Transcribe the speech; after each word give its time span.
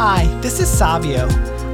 Hi, 0.00 0.26
this 0.40 0.60
is 0.60 0.68
Savio. 0.70 1.26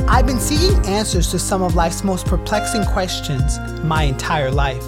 I've 0.09 0.27
been 0.27 0.41
seeking 0.41 0.83
answers 0.87 1.31
to 1.31 1.39
some 1.39 1.61
of 1.61 1.75
life's 1.75 2.03
most 2.03 2.25
perplexing 2.25 2.87
questions 2.87 3.59
my 3.85 4.05
entire 4.05 4.51
life. 4.51 4.83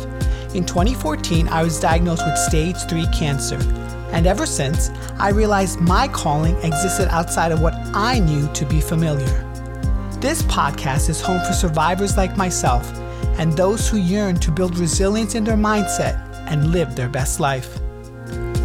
In 0.54 0.64
2014, 0.64 1.46
I 1.49 1.62
was 1.62 1.79
diagnosed 1.79 2.25
with 2.25 2.38
stage 2.38 2.79
3 2.88 3.07
cancer, 3.09 3.59
and 4.11 4.27
ever 4.27 4.46
since, 4.46 4.88
I 5.19 5.33
realized 5.33 5.83
my 5.83 6.09
calling 6.09 6.57
existed 6.62 7.08
outside 7.10 7.53
of 7.53 7.60
what 7.60 7.74
I 7.92 8.21
knew 8.21 8.51
to 8.54 8.64
be 8.64 8.80
familiar. 8.80 9.44
This 10.18 10.40
podcast 10.44 11.10
is 11.10 11.21
home 11.21 11.40
for 11.46 11.53
survivors 11.53 12.16
like 12.16 12.38
myself 12.38 12.90
and 13.38 13.53
those 13.53 13.87
who 13.87 13.98
yearn 13.98 14.37
to 14.37 14.50
build 14.50 14.78
resilience 14.78 15.34
in 15.34 15.44
their 15.44 15.58
mindset 15.58 16.27
and 16.46 16.73
live 16.73 16.96
their 16.96 17.10
best 17.10 17.38
life. 17.38 17.77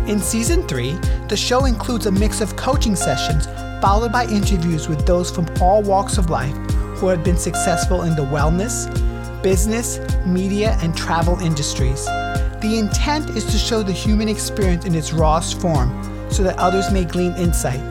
In 0.07 0.21
season 0.21 0.65
3, 0.65 0.93
the 1.27 1.35
show 1.35 1.65
includes 1.65 2.05
a 2.05 2.11
mix 2.11 2.39
of 2.39 2.55
coaching 2.55 2.95
sessions 2.95 3.47
followed 3.82 4.11
by 4.11 4.25
interviews 4.27 4.88
with 4.88 5.05
those 5.05 5.31
from 5.31 5.48
all 5.59 5.81
walks 5.81 6.17
of 6.17 6.30
life 6.30 6.55
who 6.98 7.08
have 7.08 7.23
been 7.23 7.38
successful 7.38 8.04
in 8.04 8.16
the 8.16 8.21
wellness, 8.21 8.88
business, 9.41 9.99
media, 10.26 10.77
and 10.81 10.95
travel 10.95 11.40
industries. 11.40 12.05
The 12.05 12.77
intent 12.77 13.31
is 13.31 13.44
to 13.45 13.57
show 13.57 13.81
the 13.81 13.91
human 13.91 14.30
experience 14.30 14.85
in 14.85 14.94
its 14.94 15.12
rawest 15.12 15.59
form 15.59 15.90
so 16.30 16.44
that 16.44 16.59
others 16.59 16.91
may 16.91 17.05
glean 17.05 17.34
insight. 17.34 17.81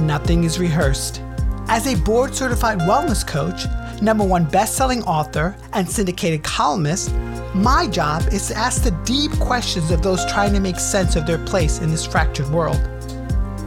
Nothing 0.00 0.44
is 0.44 0.58
rehearsed. 0.58 1.22
As 1.68 1.86
a 1.86 1.96
board 2.02 2.34
certified 2.34 2.80
wellness 2.80 3.26
coach, 3.26 3.64
number 4.02 4.24
one 4.24 4.44
best 4.44 4.76
selling 4.76 5.02
author, 5.04 5.56
and 5.72 5.88
syndicated 5.88 6.44
columnist, 6.44 7.12
my 7.54 7.86
job 7.86 8.22
is 8.30 8.48
to 8.48 8.54
ask 8.54 8.82
the 8.82 8.90
deep 9.04 9.32
questions 9.40 9.90
of 9.90 10.02
those 10.02 10.24
trying 10.26 10.52
to 10.52 10.60
make 10.60 10.78
sense 10.78 11.16
of 11.16 11.26
their 11.26 11.38
place 11.46 11.80
in 11.80 11.90
this 11.90 12.06
fractured 12.06 12.48
world. 12.50 12.97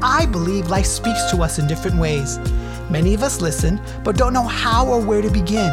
I 0.03 0.25
believe 0.25 0.69
life 0.69 0.85
speaks 0.85 1.29
to 1.31 1.43
us 1.43 1.59
in 1.59 1.67
different 1.67 1.99
ways. 1.99 2.39
Many 2.89 3.13
of 3.13 3.21
us 3.21 3.39
listen, 3.39 3.79
but 4.03 4.17
don't 4.17 4.33
know 4.33 4.47
how 4.47 4.87
or 4.87 4.99
where 4.99 5.21
to 5.21 5.29
begin. 5.29 5.69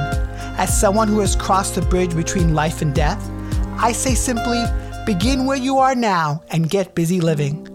As 0.58 0.78
someone 0.78 1.08
who 1.08 1.20
has 1.20 1.34
crossed 1.34 1.74
the 1.74 1.82
bridge 1.82 2.14
between 2.14 2.54
life 2.54 2.82
and 2.82 2.94
death, 2.94 3.30
I 3.78 3.92
say 3.92 4.14
simply 4.14 4.62
begin 5.06 5.46
where 5.46 5.56
you 5.56 5.78
are 5.78 5.94
now 5.94 6.42
and 6.50 6.68
get 6.68 6.94
busy 6.94 7.20
living. 7.20 7.66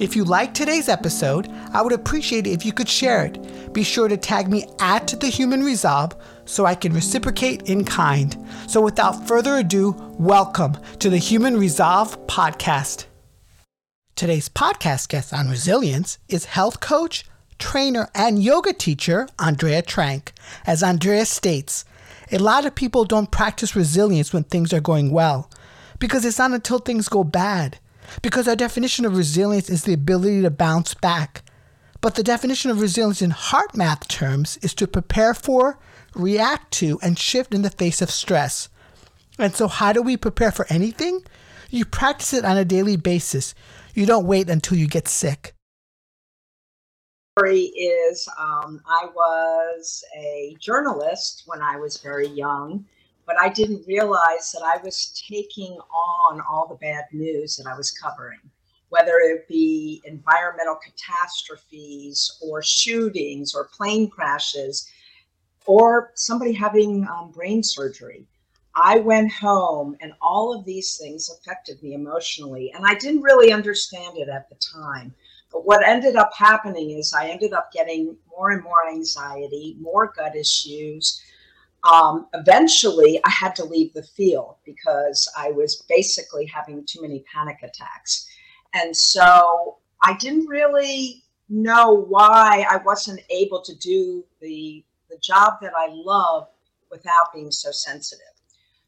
If 0.00 0.16
you 0.16 0.24
like 0.24 0.52
today's 0.52 0.88
episode, 0.88 1.48
I 1.72 1.82
would 1.82 1.92
appreciate 1.92 2.48
it 2.48 2.50
if 2.50 2.66
you 2.66 2.72
could 2.72 2.88
share 2.88 3.24
it. 3.24 3.72
Be 3.72 3.84
sure 3.84 4.08
to 4.08 4.16
tag 4.16 4.48
me 4.48 4.66
at 4.80 5.06
The 5.20 5.28
Human 5.28 5.62
Resolve 5.62 6.16
so 6.44 6.66
I 6.66 6.74
can 6.74 6.92
reciprocate 6.92 7.68
in 7.70 7.84
kind. 7.84 8.36
So 8.66 8.80
without 8.80 9.28
further 9.28 9.58
ado, 9.58 9.94
welcome 10.18 10.76
to 10.98 11.08
the 11.08 11.18
Human 11.18 11.56
Resolve 11.56 12.18
podcast. 12.26 13.06
Today's 14.14 14.48
podcast 14.48 15.08
guest 15.08 15.32
on 15.32 15.48
resilience 15.48 16.18
is 16.28 16.44
health 16.44 16.80
coach, 16.80 17.24
trainer, 17.58 18.08
and 18.14 18.42
yoga 18.42 18.72
teacher 18.72 19.26
Andrea 19.38 19.82
Trank. 19.82 20.32
As 20.66 20.82
Andrea 20.82 21.24
states, 21.24 21.84
a 22.30 22.38
lot 22.38 22.66
of 22.66 22.74
people 22.74 23.04
don't 23.04 23.30
practice 23.30 23.74
resilience 23.74 24.32
when 24.32 24.44
things 24.44 24.72
are 24.72 24.80
going 24.80 25.10
well 25.10 25.50
because 25.98 26.24
it's 26.24 26.38
not 26.38 26.52
until 26.52 26.78
things 26.78 27.08
go 27.08 27.24
bad. 27.24 27.78
Because 28.20 28.46
our 28.46 28.54
definition 28.54 29.06
of 29.06 29.16
resilience 29.16 29.70
is 29.70 29.84
the 29.84 29.94
ability 29.94 30.42
to 30.42 30.50
bounce 30.50 30.94
back. 30.94 31.42
But 32.00 32.14
the 32.14 32.22
definition 32.22 32.70
of 32.70 32.80
resilience 32.80 33.22
in 33.22 33.30
HeartMath 33.30 34.08
terms 34.08 34.58
is 34.60 34.74
to 34.74 34.86
prepare 34.86 35.32
for, 35.34 35.78
react 36.14 36.72
to, 36.74 36.98
and 37.02 37.18
shift 37.18 37.54
in 37.54 37.62
the 37.62 37.70
face 37.70 38.02
of 38.02 38.10
stress. 38.10 38.68
And 39.38 39.54
so, 39.54 39.68
how 39.68 39.92
do 39.92 40.02
we 40.02 40.16
prepare 40.16 40.52
for 40.52 40.66
anything? 40.68 41.24
You 41.70 41.86
practice 41.86 42.34
it 42.34 42.44
on 42.44 42.58
a 42.58 42.66
daily 42.66 42.96
basis. 42.96 43.54
You 43.94 44.06
don't 44.06 44.26
wait 44.26 44.48
until 44.48 44.78
you 44.78 44.86
get 44.86 45.06
sick. 45.06 45.54
Story 47.38 47.60
is 47.60 48.26
um, 48.38 48.80
I 48.86 49.06
was 49.14 50.04
a 50.16 50.56
journalist 50.58 51.42
when 51.46 51.60
I 51.60 51.76
was 51.76 51.98
very 51.98 52.28
young, 52.28 52.86
but 53.26 53.36
I 53.38 53.48
didn't 53.50 53.86
realize 53.86 54.50
that 54.52 54.62
I 54.62 54.82
was 54.82 55.22
taking 55.28 55.72
on 55.72 56.40
all 56.40 56.66
the 56.68 56.74
bad 56.76 57.04
news 57.12 57.56
that 57.56 57.66
I 57.66 57.76
was 57.76 57.90
covering, 57.90 58.40
whether 58.88 59.18
it 59.18 59.46
be 59.46 60.02
environmental 60.04 60.76
catastrophes 60.76 62.38
or 62.42 62.62
shootings 62.62 63.54
or 63.54 63.68
plane 63.76 64.08
crashes 64.08 64.90
or 65.66 66.12
somebody 66.14 66.52
having 66.52 67.06
um, 67.08 67.30
brain 67.30 67.62
surgery. 67.62 68.26
I 68.74 68.98
went 68.98 69.32
home 69.32 69.96
and 70.00 70.12
all 70.20 70.54
of 70.54 70.64
these 70.64 70.96
things 70.96 71.28
affected 71.30 71.82
me 71.82 71.94
emotionally. 71.94 72.72
And 72.74 72.84
I 72.86 72.94
didn't 72.94 73.22
really 73.22 73.52
understand 73.52 74.16
it 74.16 74.28
at 74.28 74.48
the 74.48 74.56
time. 74.56 75.14
But 75.50 75.66
what 75.66 75.86
ended 75.86 76.16
up 76.16 76.30
happening 76.34 76.90
is 76.92 77.12
I 77.12 77.28
ended 77.28 77.52
up 77.52 77.70
getting 77.72 78.16
more 78.30 78.50
and 78.50 78.62
more 78.62 78.88
anxiety, 78.88 79.76
more 79.78 80.12
gut 80.16 80.34
issues. 80.34 81.20
Um, 81.84 82.28
eventually, 82.32 83.20
I 83.24 83.30
had 83.30 83.54
to 83.56 83.64
leave 83.64 83.92
the 83.92 84.02
field 84.02 84.56
because 84.64 85.30
I 85.36 85.50
was 85.50 85.84
basically 85.88 86.46
having 86.46 86.86
too 86.86 87.02
many 87.02 87.24
panic 87.32 87.58
attacks. 87.62 88.26
And 88.72 88.96
so 88.96 89.78
I 90.02 90.16
didn't 90.16 90.46
really 90.46 91.22
know 91.50 91.92
why 91.92 92.64
I 92.70 92.78
wasn't 92.78 93.20
able 93.28 93.60
to 93.60 93.74
do 93.76 94.24
the, 94.40 94.82
the 95.10 95.18
job 95.18 95.54
that 95.60 95.72
I 95.76 95.88
love 95.90 96.48
without 96.90 97.32
being 97.34 97.50
so 97.50 97.70
sensitive. 97.70 98.31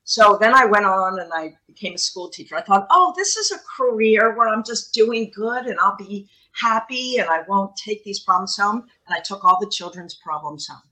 So 0.05 0.37
then 0.39 0.55
I 0.55 0.67
went 0.67 0.85
on 0.85 1.19
and 1.19 1.33
I 1.33 1.57
became 1.67 1.95
a 1.95 1.99
school 1.99 2.29
teacher. 2.29 2.57
I 2.57 2.61
thought, 2.61 2.87
oh, 2.91 3.15
this 3.17 3.37
is 3.37 3.51
a 3.53 3.59
career 3.59 4.37
where 4.37 4.49
I'm 4.49 4.63
just 4.63 4.93
doing 4.93 5.33
good 5.35 5.65
and 5.65 5.79
I'll 5.81 5.97
be 5.97 6.29
happy 6.53 7.19
and 7.19 7.29
I 7.29 7.41
won't 7.49 7.75
take 7.75 8.05
these 8.05 8.21
problems 8.21 8.57
home. 8.57 8.87
And 9.07 9.17
I 9.17 9.21
took 9.21 9.45
all 9.45 9.59
the 9.59 9.71
children's 9.71 10.15
problems 10.15 10.69
home 10.69 10.83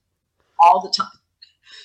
all 0.58 0.80
the 0.80 0.90
time. 0.90 1.08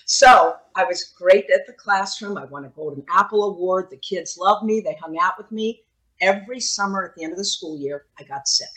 So 0.06 0.56
I 0.76 0.86
was 0.86 1.14
great 1.18 1.50
at 1.50 1.68
the 1.68 1.74
classroom. 1.74 2.38
I 2.38 2.46
won 2.46 2.64
a 2.64 2.70
Golden 2.70 3.04
Apple 3.10 3.44
Award. 3.44 3.90
The 3.90 3.98
kids 3.98 4.38
loved 4.38 4.66
me. 4.66 4.80
They 4.80 4.96
hung 5.02 5.18
out 5.20 5.38
with 5.38 5.52
me. 5.52 5.82
Every 6.22 6.62
summer 6.62 7.04
at 7.04 7.16
the 7.16 7.24
end 7.26 7.34
of 7.34 7.38
the 7.38 7.46
school 7.46 7.78
year, 7.78 8.06
I 8.18 8.24
got 8.24 8.48
sick. 8.48 8.70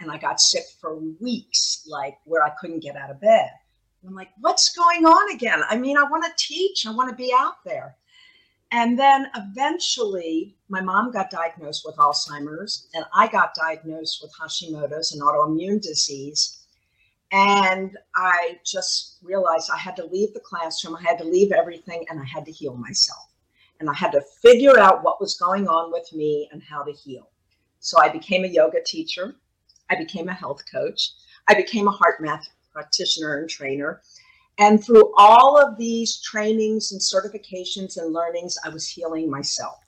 And 0.00 0.10
I 0.10 0.18
got 0.18 0.40
sick 0.40 0.64
for 0.80 0.96
weeks, 1.20 1.86
like 1.88 2.18
where 2.24 2.42
I 2.42 2.50
couldn't 2.60 2.80
get 2.80 2.96
out 2.96 3.10
of 3.10 3.20
bed. 3.20 3.50
I'm 4.06 4.14
like, 4.14 4.30
what's 4.40 4.74
going 4.74 5.04
on 5.04 5.34
again? 5.34 5.62
I 5.68 5.76
mean, 5.76 5.96
I 5.96 6.04
want 6.04 6.24
to 6.24 6.44
teach, 6.46 6.86
I 6.86 6.90
want 6.90 7.10
to 7.10 7.16
be 7.16 7.34
out 7.36 7.62
there. 7.64 7.96
And 8.72 8.98
then 8.98 9.26
eventually, 9.36 10.56
my 10.68 10.80
mom 10.80 11.10
got 11.10 11.30
diagnosed 11.30 11.82
with 11.84 11.96
Alzheimer's, 11.96 12.88
and 12.94 13.04
I 13.12 13.26
got 13.26 13.54
diagnosed 13.54 14.20
with 14.22 14.32
Hashimoto's, 14.40 15.12
an 15.12 15.20
autoimmune 15.20 15.82
disease. 15.82 16.66
And 17.32 17.96
I 18.14 18.58
just 18.64 19.18
realized 19.22 19.70
I 19.72 19.78
had 19.78 19.96
to 19.96 20.06
leave 20.06 20.32
the 20.34 20.40
classroom, 20.40 20.96
I 20.96 21.02
had 21.02 21.18
to 21.18 21.24
leave 21.24 21.52
everything, 21.52 22.06
and 22.08 22.20
I 22.20 22.24
had 22.24 22.44
to 22.46 22.52
heal 22.52 22.76
myself. 22.76 23.28
And 23.80 23.90
I 23.90 23.94
had 23.94 24.12
to 24.12 24.22
figure 24.42 24.78
out 24.78 25.02
what 25.02 25.20
was 25.20 25.34
going 25.36 25.66
on 25.66 25.92
with 25.92 26.12
me 26.12 26.48
and 26.52 26.62
how 26.62 26.82
to 26.82 26.92
heal. 26.92 27.28
So 27.80 28.00
I 28.00 28.08
became 28.08 28.44
a 28.44 28.48
yoga 28.48 28.82
teacher, 28.84 29.36
I 29.90 29.96
became 29.96 30.28
a 30.28 30.34
health 30.34 30.62
coach, 30.70 31.12
I 31.48 31.54
became 31.54 31.88
a 31.88 31.92
HeartMath 31.92 32.44
practitioner 32.80 33.38
and 33.38 33.48
trainer. 33.48 34.00
And 34.58 34.82
through 34.82 35.12
all 35.16 35.58
of 35.58 35.76
these 35.76 36.20
trainings 36.22 36.92
and 36.92 37.00
certifications 37.00 37.98
and 37.98 38.12
learnings, 38.12 38.56
I 38.64 38.70
was 38.70 38.88
healing 38.88 39.30
myself. 39.30 39.78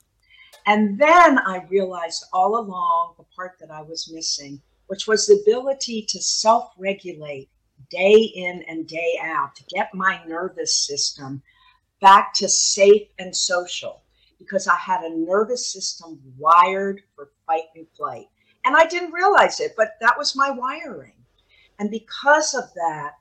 And 0.65 0.97
then 0.97 1.39
I 1.39 1.65
realized 1.69 2.25
all 2.33 2.57
along 2.57 3.15
the 3.17 3.25
part 3.35 3.53
that 3.59 3.71
I 3.71 3.81
was 3.81 4.11
missing, 4.13 4.61
which 4.87 5.07
was 5.07 5.25
the 5.25 5.41
ability 5.41 6.05
to 6.09 6.21
self 6.21 6.71
regulate 6.77 7.49
day 7.89 8.31
in 8.35 8.63
and 8.67 8.87
day 8.87 9.19
out, 9.21 9.55
to 9.55 9.63
get 9.75 9.93
my 9.93 10.23
nervous 10.27 10.87
system 10.87 11.41
back 11.99 12.33
to 12.35 12.47
safe 12.47 13.07
and 13.19 13.35
social, 13.35 14.03
because 14.39 14.67
I 14.67 14.77
had 14.77 15.03
a 15.03 15.17
nervous 15.17 15.71
system 15.71 16.19
wired 16.37 17.01
for 17.15 17.31
fight 17.45 17.69
and 17.75 17.87
flight. 17.97 18.27
And 18.65 18.75
I 18.77 18.85
didn't 18.85 19.11
realize 19.11 19.59
it, 19.59 19.73
but 19.75 19.95
that 19.99 20.17
was 20.17 20.35
my 20.35 20.49
wiring. 20.49 21.22
And 21.79 21.89
because 21.89 22.53
of 22.53 22.73
that, 22.75 23.13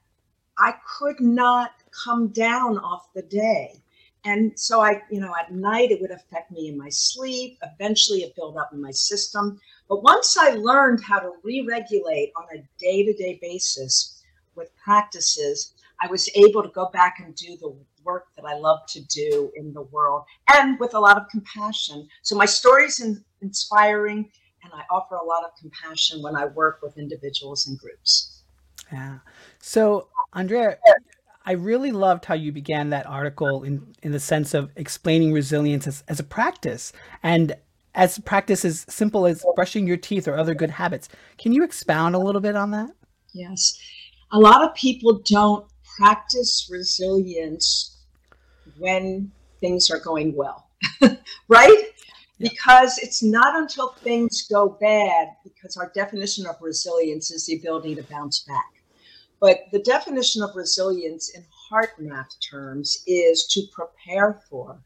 I 0.58 0.74
could 0.98 1.20
not 1.20 1.72
come 2.04 2.28
down 2.28 2.78
off 2.78 3.12
the 3.14 3.22
day. 3.22 3.82
And 4.24 4.58
so 4.58 4.80
I, 4.80 5.02
you 5.10 5.20
know, 5.20 5.34
at 5.34 5.52
night 5.52 5.90
it 5.90 6.00
would 6.00 6.12
affect 6.12 6.52
me 6.52 6.68
in 6.68 6.78
my 6.78 6.88
sleep. 6.88 7.58
Eventually 7.62 8.20
it 8.20 8.36
built 8.36 8.56
up 8.56 8.70
in 8.72 8.80
my 8.80 8.92
system. 8.92 9.58
But 9.88 10.02
once 10.02 10.36
I 10.38 10.50
learned 10.50 11.02
how 11.02 11.18
to 11.18 11.32
re 11.42 11.66
regulate 11.68 12.32
on 12.36 12.44
a 12.54 12.62
day 12.78 13.04
to 13.04 13.12
day 13.14 13.38
basis 13.42 14.22
with 14.54 14.70
practices, 14.76 15.74
I 16.00 16.06
was 16.06 16.28
able 16.36 16.62
to 16.62 16.68
go 16.68 16.88
back 16.92 17.16
and 17.18 17.34
do 17.34 17.56
the 17.56 17.74
work 18.04 18.26
that 18.36 18.44
I 18.44 18.54
love 18.54 18.80
to 18.88 19.00
do 19.06 19.50
in 19.56 19.72
the 19.72 19.82
world 19.82 20.24
and 20.52 20.78
with 20.78 20.94
a 20.94 21.00
lot 21.00 21.16
of 21.16 21.28
compassion. 21.28 22.08
So 22.22 22.36
my 22.36 22.46
story 22.46 22.86
is 22.86 23.00
in, 23.00 23.24
inspiring 23.40 24.30
and 24.64 24.72
I 24.72 24.82
offer 24.90 25.16
a 25.16 25.24
lot 25.24 25.44
of 25.44 25.50
compassion 25.60 26.22
when 26.22 26.36
I 26.36 26.46
work 26.46 26.80
with 26.82 26.98
individuals 26.98 27.66
and 27.66 27.78
groups. 27.78 28.31
Yeah. 28.92 29.18
So, 29.58 30.08
Andrea, 30.32 30.76
I 31.44 31.52
really 31.52 31.92
loved 31.92 32.24
how 32.24 32.34
you 32.34 32.52
began 32.52 32.90
that 32.90 33.06
article 33.06 33.64
in, 33.64 33.94
in 34.02 34.12
the 34.12 34.20
sense 34.20 34.54
of 34.54 34.70
explaining 34.76 35.32
resilience 35.32 35.86
as, 35.86 36.04
as 36.08 36.20
a 36.20 36.24
practice 36.24 36.92
and 37.22 37.56
as 37.94 38.16
a 38.16 38.22
practice 38.22 38.64
as 38.64 38.86
simple 38.88 39.26
as 39.26 39.44
brushing 39.54 39.86
your 39.86 39.96
teeth 39.96 40.28
or 40.28 40.36
other 40.36 40.54
good 40.54 40.70
habits. 40.70 41.08
Can 41.38 41.52
you 41.52 41.64
expound 41.64 42.14
a 42.14 42.18
little 42.18 42.40
bit 42.40 42.56
on 42.56 42.70
that? 42.70 42.90
Yes. 43.34 43.78
a 44.30 44.38
lot 44.38 44.62
of 44.62 44.74
people 44.74 45.20
don't 45.24 45.66
practice 45.96 46.68
resilience 46.70 48.02
when 48.78 49.30
things 49.60 49.90
are 49.90 49.98
going 49.98 50.34
well, 50.34 50.68
right? 51.48 51.84
Yeah. 52.38 52.48
Because 52.50 52.98
it's 52.98 53.22
not 53.22 53.56
until 53.56 53.92
things 54.02 54.46
go 54.50 54.76
bad, 54.80 55.28
because 55.44 55.76
our 55.76 55.92
definition 55.94 56.46
of 56.46 56.56
resilience 56.60 57.30
is 57.30 57.46
the 57.46 57.56
ability 57.56 57.94
to 57.94 58.02
bounce 58.04 58.40
back. 58.40 58.71
But 59.42 59.64
the 59.72 59.80
definition 59.80 60.40
of 60.40 60.54
resilience 60.54 61.30
in 61.30 61.44
HeartMath 61.68 62.38
terms 62.48 63.02
is 63.08 63.44
to 63.48 63.66
prepare 63.72 64.40
for, 64.48 64.80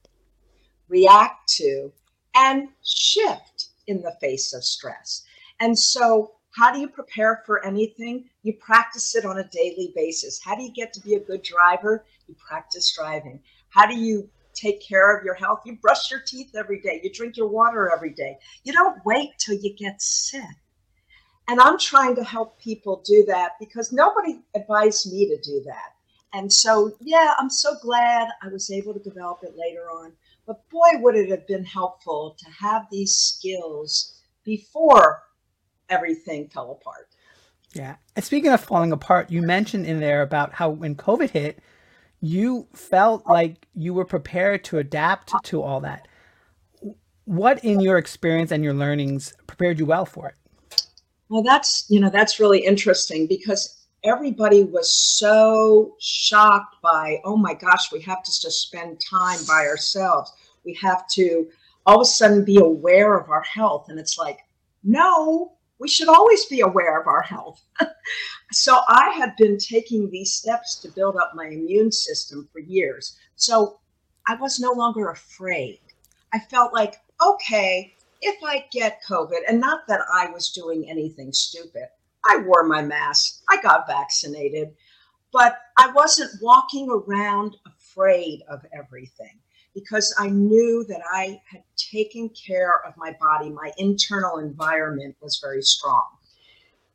react 0.88 1.46
to, 1.56 1.92
and 2.34 2.70
shift 2.82 3.68
in 3.86 4.00
the 4.00 4.16
face 4.18 4.54
of 4.54 4.64
stress. 4.64 5.24
And 5.60 5.78
so 5.78 6.36
how 6.56 6.72
do 6.72 6.80
you 6.80 6.88
prepare 6.88 7.42
for 7.44 7.62
anything? 7.66 8.30
You 8.44 8.54
practice 8.54 9.14
it 9.14 9.26
on 9.26 9.40
a 9.40 9.48
daily 9.48 9.92
basis. 9.94 10.40
How 10.42 10.56
do 10.56 10.62
you 10.62 10.72
get 10.72 10.94
to 10.94 11.00
be 11.00 11.16
a 11.16 11.20
good 11.20 11.42
driver? 11.42 12.06
You 12.26 12.34
practice 12.36 12.96
driving. 12.96 13.40
How 13.68 13.86
do 13.86 13.94
you 13.94 14.26
take 14.54 14.80
care 14.80 15.14
of 15.14 15.22
your 15.22 15.34
health? 15.34 15.60
You 15.66 15.76
brush 15.82 16.10
your 16.10 16.20
teeth 16.26 16.54
every 16.56 16.80
day. 16.80 17.02
You 17.04 17.12
drink 17.12 17.36
your 17.36 17.48
water 17.48 17.92
every 17.94 18.14
day. 18.14 18.38
You 18.64 18.72
don't 18.72 19.04
wait 19.04 19.32
till 19.36 19.56
you 19.56 19.76
get 19.76 20.00
sick. 20.00 20.40
And 21.48 21.60
I'm 21.60 21.78
trying 21.78 22.16
to 22.16 22.24
help 22.24 22.58
people 22.58 23.02
do 23.04 23.24
that 23.28 23.52
because 23.60 23.92
nobody 23.92 24.40
advised 24.54 25.12
me 25.12 25.28
to 25.28 25.40
do 25.42 25.62
that. 25.66 25.94
And 26.32 26.52
so, 26.52 26.96
yeah, 27.00 27.34
I'm 27.38 27.50
so 27.50 27.76
glad 27.80 28.28
I 28.42 28.48
was 28.48 28.70
able 28.70 28.92
to 28.92 29.00
develop 29.00 29.38
it 29.42 29.54
later 29.56 29.88
on. 29.90 30.12
But 30.46 30.68
boy, 30.70 30.88
would 31.00 31.14
it 31.14 31.30
have 31.30 31.46
been 31.46 31.64
helpful 31.64 32.36
to 32.38 32.50
have 32.50 32.86
these 32.90 33.14
skills 33.14 34.20
before 34.44 35.22
everything 35.88 36.48
fell 36.48 36.72
apart. 36.72 37.08
Yeah. 37.74 37.96
And 38.14 38.24
speaking 38.24 38.52
of 38.52 38.60
falling 38.60 38.92
apart, 38.92 39.30
you 39.30 39.42
mentioned 39.42 39.86
in 39.86 40.00
there 40.00 40.22
about 40.22 40.54
how 40.54 40.70
when 40.70 40.94
COVID 40.94 41.30
hit, 41.30 41.58
you 42.20 42.66
felt 42.72 43.26
like 43.26 43.66
you 43.74 43.92
were 43.92 44.06
prepared 44.06 44.64
to 44.64 44.78
adapt 44.78 45.32
to 45.44 45.62
all 45.62 45.80
that. 45.80 46.08
What 47.24 47.62
in 47.64 47.80
your 47.80 47.98
experience 47.98 48.50
and 48.50 48.64
your 48.64 48.72
learnings 48.72 49.34
prepared 49.46 49.78
you 49.78 49.86
well 49.86 50.06
for 50.06 50.28
it? 50.28 50.34
Well, 51.28 51.42
that's, 51.42 51.86
you 51.88 52.00
know, 52.00 52.10
that's 52.10 52.38
really 52.38 52.64
interesting 52.64 53.26
because 53.26 53.86
everybody 54.04 54.64
was 54.64 54.90
so 54.90 55.96
shocked 55.98 56.76
by, 56.82 57.20
oh 57.24 57.36
my 57.36 57.54
gosh, 57.54 57.90
we 57.90 58.00
have 58.02 58.22
to 58.22 58.40
just 58.40 58.62
spend 58.62 59.00
time 59.00 59.40
by 59.46 59.66
ourselves. 59.66 60.32
We 60.64 60.74
have 60.74 61.08
to 61.14 61.48
all 61.86 61.96
of 61.96 62.02
a 62.02 62.04
sudden 62.04 62.44
be 62.44 62.58
aware 62.58 63.16
of 63.16 63.30
our 63.30 63.42
health. 63.42 63.86
And 63.88 63.98
it's 63.98 64.18
like, 64.18 64.40
no, 64.82 65.52
we 65.78 65.88
should 65.88 66.08
always 66.08 66.44
be 66.46 66.60
aware 66.60 67.00
of 67.00 67.06
our 67.06 67.22
health. 67.22 67.62
so 68.52 68.80
I 68.88 69.10
had 69.10 69.36
been 69.36 69.58
taking 69.58 70.10
these 70.10 70.34
steps 70.34 70.76
to 70.80 70.88
build 70.88 71.16
up 71.16 71.32
my 71.34 71.46
immune 71.46 71.92
system 71.92 72.48
for 72.52 72.60
years. 72.60 73.16
So 73.36 73.78
I 74.28 74.34
was 74.36 74.58
no 74.58 74.72
longer 74.72 75.10
afraid. 75.10 75.80
I 76.32 76.40
felt 76.40 76.72
like, 76.72 76.96
okay, 77.24 77.94
if 78.20 78.42
I 78.42 78.66
get 78.70 79.02
COVID, 79.08 79.40
and 79.48 79.60
not 79.60 79.86
that 79.88 80.00
I 80.12 80.30
was 80.30 80.50
doing 80.50 80.88
anything 80.88 81.32
stupid, 81.32 81.88
I 82.28 82.38
wore 82.38 82.64
my 82.64 82.82
mask, 82.82 83.42
I 83.48 83.60
got 83.62 83.86
vaccinated, 83.86 84.74
but 85.32 85.58
I 85.78 85.90
wasn't 85.92 86.30
walking 86.42 86.88
around 86.90 87.56
afraid 87.66 88.42
of 88.48 88.64
everything 88.72 89.38
because 89.74 90.14
I 90.18 90.28
knew 90.28 90.84
that 90.88 91.02
I 91.12 91.40
had 91.50 91.62
taken 91.76 92.30
care 92.30 92.82
of 92.86 92.96
my 92.96 93.14
body. 93.20 93.50
My 93.50 93.70
internal 93.76 94.38
environment 94.38 95.16
was 95.20 95.38
very 95.42 95.62
strong. 95.62 96.06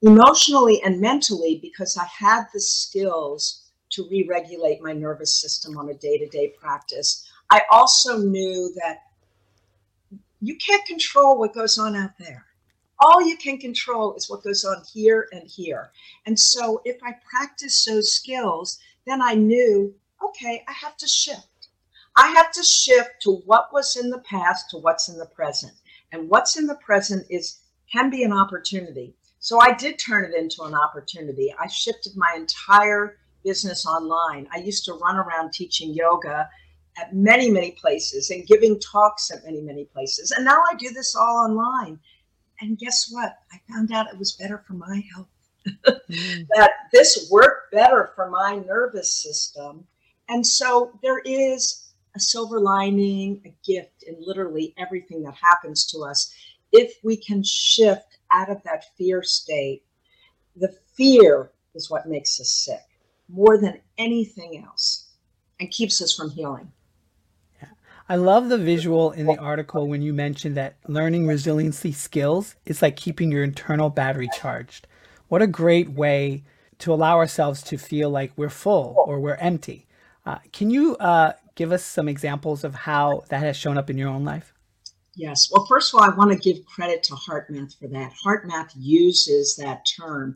Emotionally 0.01 0.81
and 0.83 0.99
mentally, 0.99 1.59
because 1.61 1.95
I 1.95 2.05
had 2.05 2.45
the 2.53 2.59
skills 2.59 3.71
to 3.91 4.07
re 4.09 4.25
regulate 4.27 4.81
my 4.81 4.93
nervous 4.93 5.39
system 5.39 5.77
on 5.77 5.89
a 5.89 5.93
day 5.93 6.17
to 6.17 6.27
day 6.27 6.53
practice, 6.59 7.29
I 7.51 7.61
also 7.71 8.17
knew 8.17 8.73
that 8.81 9.03
you 10.41 10.55
can't 10.55 10.85
control 10.85 11.37
what 11.37 11.53
goes 11.53 11.77
on 11.77 11.95
out 11.95 12.17
there. 12.17 12.45
All 12.99 13.21
you 13.21 13.37
can 13.37 13.57
control 13.57 14.15
is 14.15 14.29
what 14.29 14.43
goes 14.43 14.65
on 14.65 14.83
here 14.91 15.27
and 15.31 15.47
here. 15.47 15.91
And 16.25 16.39
so 16.39 16.81
if 16.83 16.97
I 17.03 17.13
practice 17.29 17.85
those 17.85 18.11
skills, 18.11 18.79
then 19.05 19.21
I 19.21 19.35
knew, 19.35 19.93
okay, 20.23 20.63
I 20.67 20.71
have 20.71 20.97
to 20.97 21.07
shift. 21.07 21.47
I 22.17 22.27
have 22.27 22.51
to 22.51 22.63
shift 22.63 23.21
to 23.21 23.37
what 23.45 23.71
was 23.71 23.95
in 23.95 24.09
the 24.09 24.19
past 24.19 24.69
to 24.71 24.77
what's 24.77 25.09
in 25.09 25.17
the 25.17 25.25
present. 25.25 25.73
And 26.11 26.29
what's 26.29 26.57
in 26.57 26.67
the 26.67 26.75
present 26.75 27.25
is 27.29 27.59
can 27.91 28.09
be 28.09 28.23
an 28.23 28.33
opportunity. 28.33 29.15
So 29.39 29.59
I 29.59 29.73
did 29.73 29.97
turn 29.97 30.25
it 30.25 30.37
into 30.37 30.63
an 30.63 30.75
opportunity. 30.75 31.53
I 31.59 31.67
shifted 31.67 32.15
my 32.15 32.33
entire 32.35 33.17
business 33.43 33.85
online. 33.85 34.47
I 34.53 34.57
used 34.57 34.85
to 34.85 34.93
run 34.93 35.17
around 35.17 35.51
teaching 35.51 35.93
yoga 35.93 36.49
at 36.97 37.15
many, 37.15 37.49
many 37.49 37.71
places 37.71 38.29
and 38.29 38.47
giving 38.47 38.79
talks 38.79 39.31
at 39.31 39.43
many, 39.45 39.61
many 39.61 39.85
places. 39.85 40.31
And 40.31 40.45
now 40.45 40.61
I 40.69 40.75
do 40.75 40.89
this 40.91 41.15
all 41.15 41.45
online. 41.45 41.99
And 42.59 42.77
guess 42.77 43.09
what? 43.11 43.37
I 43.51 43.59
found 43.71 43.91
out 43.91 44.11
it 44.11 44.19
was 44.19 44.33
better 44.33 44.63
for 44.67 44.73
my 44.73 45.03
health. 45.13 45.27
mm. 45.87 46.47
That 46.55 46.71
this 46.91 47.29
worked 47.31 47.71
better 47.71 48.11
for 48.15 48.29
my 48.29 48.57
nervous 48.57 49.11
system. 49.11 49.85
And 50.29 50.45
so 50.45 50.97
there 51.01 51.19
is 51.19 51.93
a 52.15 52.19
silver 52.19 52.59
lining, 52.59 53.41
a 53.45 53.53
gift 53.65 54.03
in 54.03 54.15
literally 54.19 54.73
everything 54.77 55.23
that 55.23 55.35
happens 55.35 55.85
to 55.87 55.99
us 55.99 56.33
if 56.71 56.97
we 57.03 57.17
can 57.17 57.43
shift 57.43 58.17
out 58.31 58.49
of 58.49 58.61
that 58.63 58.85
fear 58.97 59.23
state. 59.23 59.83
The 60.55 60.75
fear 60.95 61.51
is 61.73 61.89
what 61.89 62.07
makes 62.07 62.39
us 62.39 62.49
sick 62.49 62.81
more 63.29 63.57
than 63.57 63.79
anything 63.97 64.63
else 64.65 65.11
and 65.59 65.71
keeps 65.71 66.01
us 66.01 66.13
from 66.13 66.29
healing. 66.31 66.71
I 68.11 68.15
love 68.15 68.49
the 68.49 68.57
visual 68.57 69.11
in 69.11 69.25
the 69.25 69.37
article 69.37 69.87
when 69.87 70.01
you 70.01 70.13
mentioned 70.13 70.57
that 70.57 70.75
learning 70.85 71.27
resiliency 71.27 71.93
skills 71.93 72.57
is 72.65 72.81
like 72.81 72.97
keeping 72.97 73.31
your 73.31 73.41
internal 73.41 73.89
battery 73.89 74.27
charged. 74.37 74.85
What 75.29 75.41
a 75.41 75.47
great 75.47 75.91
way 75.91 76.43
to 76.79 76.91
allow 76.91 77.15
ourselves 77.15 77.63
to 77.63 77.77
feel 77.77 78.09
like 78.09 78.33
we're 78.35 78.49
full 78.49 79.01
or 79.07 79.21
we're 79.21 79.35
empty. 79.35 79.87
Uh, 80.25 80.39
can 80.51 80.69
you 80.69 80.97
uh, 80.97 81.31
give 81.55 81.71
us 81.71 81.85
some 81.85 82.09
examples 82.09 82.65
of 82.65 82.75
how 82.75 83.23
that 83.29 83.43
has 83.43 83.55
shown 83.55 83.77
up 83.77 83.89
in 83.89 83.97
your 83.97 84.09
own 84.09 84.25
life? 84.25 84.53
Yes. 85.15 85.49
Well, 85.49 85.65
first 85.69 85.93
of 85.93 86.01
all, 86.01 86.05
I 86.05 86.13
want 86.13 86.33
to 86.33 86.37
give 86.37 86.65
credit 86.65 87.03
to 87.03 87.13
HeartMath 87.13 87.79
for 87.79 87.87
that. 87.87 88.11
HeartMath 88.25 88.71
uses 88.75 89.55
that 89.55 89.85
term. 89.85 90.35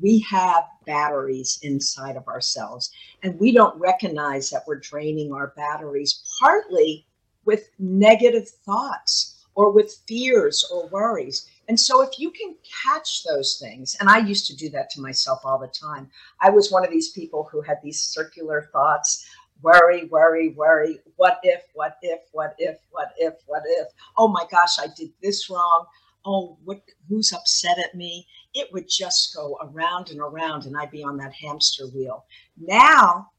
We 0.00 0.18
have 0.28 0.64
batteries 0.86 1.60
inside 1.62 2.16
of 2.16 2.26
ourselves, 2.26 2.90
and 3.22 3.38
we 3.38 3.52
don't 3.52 3.78
recognize 3.78 4.50
that 4.50 4.64
we're 4.66 4.80
draining 4.80 5.32
our 5.32 5.52
batteries 5.56 6.24
partly 6.40 7.06
with 7.44 7.70
negative 7.78 8.48
thoughts 8.48 9.44
or 9.54 9.70
with 9.70 10.02
fears 10.08 10.66
or 10.72 10.88
worries. 10.88 11.48
And 11.68 11.78
so, 11.78 12.02
if 12.02 12.18
you 12.18 12.30
can 12.30 12.56
catch 12.84 13.22
those 13.24 13.58
things, 13.58 13.96
and 14.00 14.08
I 14.08 14.18
used 14.18 14.46
to 14.48 14.56
do 14.56 14.68
that 14.70 14.90
to 14.90 15.00
myself 15.00 15.40
all 15.44 15.58
the 15.58 15.68
time, 15.68 16.10
I 16.40 16.50
was 16.50 16.70
one 16.70 16.84
of 16.84 16.90
these 16.90 17.10
people 17.12 17.48
who 17.50 17.60
had 17.60 17.78
these 17.82 18.00
circular 18.00 18.68
thoughts 18.72 19.24
worry, 19.62 20.04
worry, 20.06 20.48
worry. 20.50 21.00
What 21.16 21.38
if, 21.42 21.62
what 21.74 21.96
if, 22.02 22.20
what 22.32 22.54
if, 22.58 22.78
what 22.90 23.12
if, 23.16 23.34
what 23.46 23.62
if? 23.64 23.88
Oh 24.18 24.28
my 24.28 24.44
gosh, 24.50 24.78
I 24.78 24.88
did 24.96 25.10
this 25.22 25.48
wrong. 25.48 25.86
Oh, 26.24 26.58
what 26.64 26.82
who's 27.08 27.32
upset 27.32 27.78
at 27.78 27.94
me? 27.94 28.26
It 28.54 28.72
would 28.72 28.88
just 28.88 29.34
go 29.34 29.58
around 29.62 30.10
and 30.10 30.20
around 30.20 30.66
and 30.66 30.76
I'd 30.76 30.90
be 30.90 31.02
on 31.02 31.16
that 31.18 31.32
hamster 31.32 31.86
wheel. 31.88 32.24
Now 32.56 33.30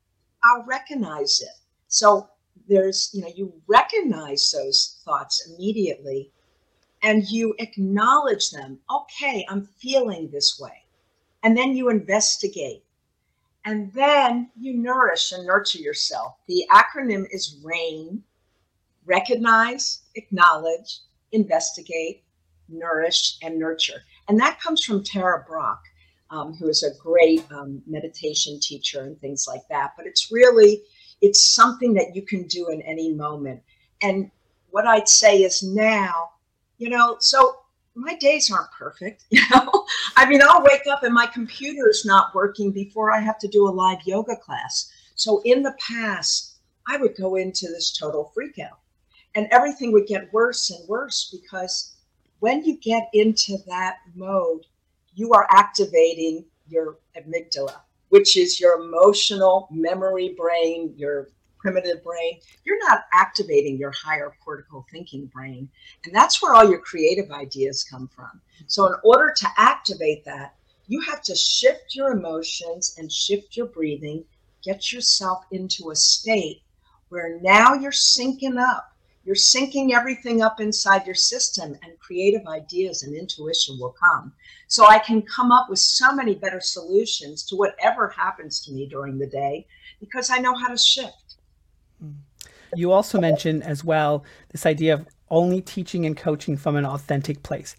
I'll 0.44 0.64
recognize 0.66 1.42
it. 1.42 1.56
So 1.88 2.30
there's, 2.68 3.10
you 3.14 3.22
know, 3.22 3.32
you 3.36 3.54
recognize 3.68 4.52
those 4.52 5.02
thoughts 5.04 5.50
immediately 5.50 6.32
and 7.02 7.30
you 7.30 7.54
acknowledge 7.60 8.52
them. 8.52 8.80
Okay, 8.90 9.46
I'm 9.50 9.66
feeling 9.66 10.30
this 10.30 10.60
way. 10.60 10.84
And 11.44 11.58
then 11.58 11.76
you 11.76 11.90
investigate 11.90 12.84
and 13.66 13.92
then 13.94 14.50
you 14.60 14.74
nourish 14.74 15.32
and 15.32 15.46
nurture 15.46 15.80
yourself. 15.80 16.36
The 16.48 16.66
acronym 16.72 17.26
is 17.32 17.58
RAIN 17.64 18.24
recognize, 19.06 20.02
acknowledge, 20.16 21.00
investigate, 21.32 22.24
nourish, 22.70 23.38
and 23.42 23.60
nurture. 23.60 24.04
And 24.28 24.40
that 24.40 24.60
comes 24.60 24.84
from 24.84 25.04
Tara 25.04 25.44
Brach, 25.48 25.80
um, 26.30 26.54
who 26.54 26.70
is 26.70 26.84
a 26.84 26.98
great 27.02 27.44
um, 27.52 27.82
meditation 27.86 28.60
teacher 28.62 29.02
and 29.02 29.20
things 29.20 29.46
like 29.48 29.68
that. 29.70 29.94
But 29.98 30.08
it's 30.08 30.32
really, 30.32 30.82
it's 31.24 31.42
something 31.42 31.94
that 31.94 32.14
you 32.14 32.22
can 32.22 32.44
do 32.48 32.70
in 32.70 32.82
any 32.82 33.10
moment. 33.14 33.64
And 34.02 34.30
what 34.72 34.86
I'd 34.86 35.08
say 35.08 35.38
is 35.38 35.64
now, 35.64 36.32
you 36.78 36.90
know, 36.90 37.16
so 37.20 37.60
my 37.96 38.16
days 38.16 38.52
aren't 38.52 38.72
perfect, 38.72 39.24
you 39.30 39.42
know. 39.50 39.86
I 40.18 40.28
mean, 40.28 40.42
I'll 40.44 40.62
wake 40.64 40.86
up 40.92 41.04
and 41.04 41.14
my 41.14 41.26
computer's 41.26 42.04
not 42.06 42.36
working 42.36 42.72
before 42.72 43.10
I 43.12 43.20
have 43.20 43.40
to 43.40 43.48
do 43.48 43.68
a 43.68 43.72
live 43.72 44.00
yoga 44.06 44.36
class. 44.36 44.92
So 45.16 45.42
in 45.46 45.64
the 45.64 45.76
past, 45.80 46.58
I 46.90 46.98
would 46.98 47.16
go 47.16 47.36
into 47.36 47.68
this 47.68 47.98
total 47.98 48.32
freak 48.36 48.60
out. 48.60 48.80
And 49.36 49.48
everything 49.50 49.94
would 49.94 50.08
get 50.08 50.32
worse 50.34 50.72
and 50.72 50.88
worse 50.90 51.30
because 51.32 51.96
when 52.40 52.66
you 52.66 52.78
get 52.80 53.08
into 53.14 53.58
that 53.68 53.98
mode, 54.14 54.66
you 55.16 55.32
are 55.32 55.48
activating 55.52 56.44
your 56.68 56.98
amygdala, 57.18 57.78
which 58.14 58.38
is 58.38 58.60
your 58.60 58.80
emotional 58.80 59.68
memory 59.72 60.36
brain, 60.38 60.94
your 60.96 61.30
primitive 61.58 62.04
brain, 62.04 62.40
you're 62.64 62.78
not 62.88 63.06
activating 63.12 63.76
your 63.76 63.90
higher 63.90 64.36
cortical 64.46 64.86
thinking 64.92 65.26
brain. 65.26 65.68
And 66.06 66.14
that's 66.14 66.40
where 66.40 66.54
all 66.54 66.70
your 66.70 66.78
creative 66.78 67.32
ideas 67.32 67.84
come 67.84 68.08
from. 68.16 68.40
So, 68.68 68.86
in 68.86 68.94
order 69.04 69.34
to 69.36 69.48
activate 69.58 70.24
that, 70.26 70.54
you 70.86 71.02
have 71.02 71.24
to 71.24 71.34
shift 71.34 71.96
your 71.96 72.12
emotions 72.12 72.94
and 73.00 73.12
shift 73.12 73.58
your 73.58 73.66
breathing, 73.66 74.24
get 74.64 74.94
yourself 74.94 75.46
into 75.50 75.90
a 75.90 75.96
state 75.96 76.62
where 77.10 77.40
now 77.42 77.74
you're 77.74 77.92
syncing 77.92 78.62
up. 78.62 78.93
You're 79.26 79.36
syncing 79.36 79.94
everything 79.94 80.42
up 80.42 80.60
inside 80.60 81.06
your 81.06 81.16
system, 81.16 81.78
and 81.82 81.98
creative 82.00 82.46
ideas 82.48 83.04
and 83.04 83.16
intuition 83.16 83.80
will 83.80 83.96
come. 83.98 84.34
So 84.68 84.86
I 84.86 85.00
can 85.00 85.22
come 85.22 85.52
up 85.52 85.70
with 85.70 85.80
so 85.80 86.14
many 86.14 86.36
better 86.36 86.60
solutions 86.60 87.44
to 87.44 87.56
whatever 87.56 88.10
happens 88.10 88.60
to 88.66 88.74
me 88.74 88.86
during 88.88 89.18
the 89.18 89.28
day 89.28 89.66
because 90.00 90.30
I 90.30 90.40
know 90.40 90.56
how 90.56 90.68
to 90.68 90.78
shift. 90.78 91.36
Hmm. 92.02 92.12
You 92.76 92.92
also 92.92 93.20
mentioned 93.20 93.64
as 93.64 93.84
well 93.84 94.26
this 94.50 94.66
idea 94.66 94.96
of 94.96 95.08
only 95.30 95.62
teaching 95.62 96.06
and 96.06 96.18
coaching 96.18 96.58
from 96.58 96.76
an 96.76 96.86
authentic 96.86 97.44
place. 97.44 97.76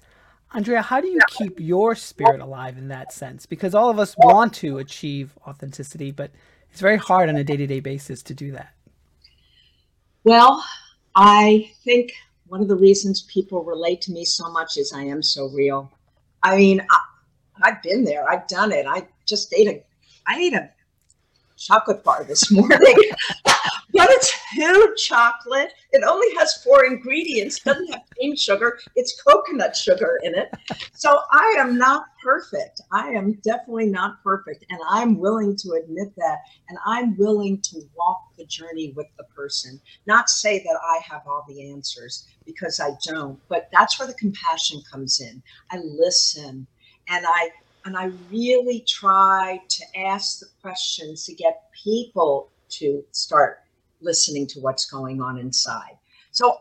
Andrea, 0.55 0.83
how 0.83 1.01
do 1.01 1.09
you 1.09 1.21
keep 1.31 1.59
your 1.59 1.95
spirit 1.97 2.41
alive 2.41 2.79
in 2.79 2.89
that 2.89 3.13
sense? 3.13 3.45
Because 3.45 3.75
all 3.75 3.91
of 3.91 3.99
us 3.99 4.17
want 4.17 4.55
to 4.55 4.79
achieve 4.79 5.37
authenticity, 5.47 6.13
but 6.13 6.31
it's 6.71 6.81
very 6.81 6.97
hard 6.97 7.29
on 7.29 7.37
a 7.37 7.45
day 7.45 7.57
to 7.57 7.67
day 7.67 7.81
basis 7.81 8.23
to 8.23 8.35
do 8.35 8.53
that. 8.53 8.73
Well, 10.23 10.65
I 11.17 11.71
think 11.85 12.13
one 12.49 12.61
of 12.61 12.69
the 12.69 12.77
reasons 12.77 13.23
people 13.23 13.65
relate 13.65 14.01
to 14.03 14.13
me 14.13 14.25
so 14.25 14.51
much 14.51 14.77
is 14.77 14.93
I 14.93 15.03
am 15.03 15.23
so 15.23 15.49
real. 15.49 15.93
I 16.43 16.57
mean, 16.57 16.85
I, 16.91 17.69
have 17.69 17.83
been 17.83 18.05
there. 18.05 18.29
I've 18.29 18.47
done 18.49 18.73
it. 18.73 18.87
I 18.87 19.07
just 19.27 19.55
ate 19.55 19.69
a, 19.69 19.83
I 20.27 20.39
ate 20.39 20.55
a 20.55 20.71
chocolate 21.57 22.03
bar 22.05 22.25
this 22.25 22.51
morning. 22.53 22.95
but 23.45 24.09
it's 24.11 24.33
huge 24.53 25.05
chocolate. 25.05 25.73
It 25.93 26.03
only 26.05 26.35
has 26.37 26.63
four 26.63 26.85
ingredients. 26.85 27.61
Doesn't 27.61 27.93
have 27.93 28.03
cane 28.21 28.37
sugar. 28.37 28.79
It's 28.97 29.21
coconut 29.23 29.77
sugar 29.77 30.19
in 30.23 30.35
it. 30.35 30.53
So 30.95 31.21
I 31.31 31.57
am 31.59 31.79
not 31.79 32.07
perfect. 32.23 32.81
I 32.93 33.11
am 33.11 33.35
definitely 33.45 33.87
not 33.87 34.23
perfect. 34.23 34.65
And 34.71 34.81
I'm 34.89 35.19
willing 35.19 35.57
to 35.57 35.73
admit 35.73 36.15
that. 36.17 36.39
And 36.69 36.79
I'm 36.87 37.17
willing 37.17 37.61
to 37.63 37.83
walk 37.97 38.35
the 38.37 38.47
journey 38.47 38.93
with 38.97 39.07
the 39.17 39.25
person. 39.25 39.81
Not 40.07 40.29
say 40.29 40.59
that 40.59 40.79
I 40.83 41.01
have 41.09 41.23
all 41.27 41.45
the 41.49 41.71
answers 41.71 42.27
because 42.45 42.81
I 42.81 42.91
don't. 43.05 43.39
But 43.49 43.69
that's 43.73 43.99
where 43.99 44.09
the 44.09 44.15
compassion 44.15 44.81
comes 44.91 45.21
in. 45.21 45.43
I 45.71 45.79
listen 45.79 46.67
and 47.09 47.27
I 47.29 47.51
and 47.85 47.97
I 47.97 48.07
really 48.31 48.81
try 48.81 49.61
to 49.69 49.85
ask 49.99 50.41
the 50.41 50.47
questions 50.63 51.25
to 51.27 51.35
get 51.35 51.69
people 51.73 52.51
to 52.71 53.05
start 53.13 53.61
listening 54.01 54.47
to 54.49 54.61
what's 54.61 54.91
going 54.91 55.21
on 55.21 55.39
inside. 55.39 55.99
So 56.31 56.61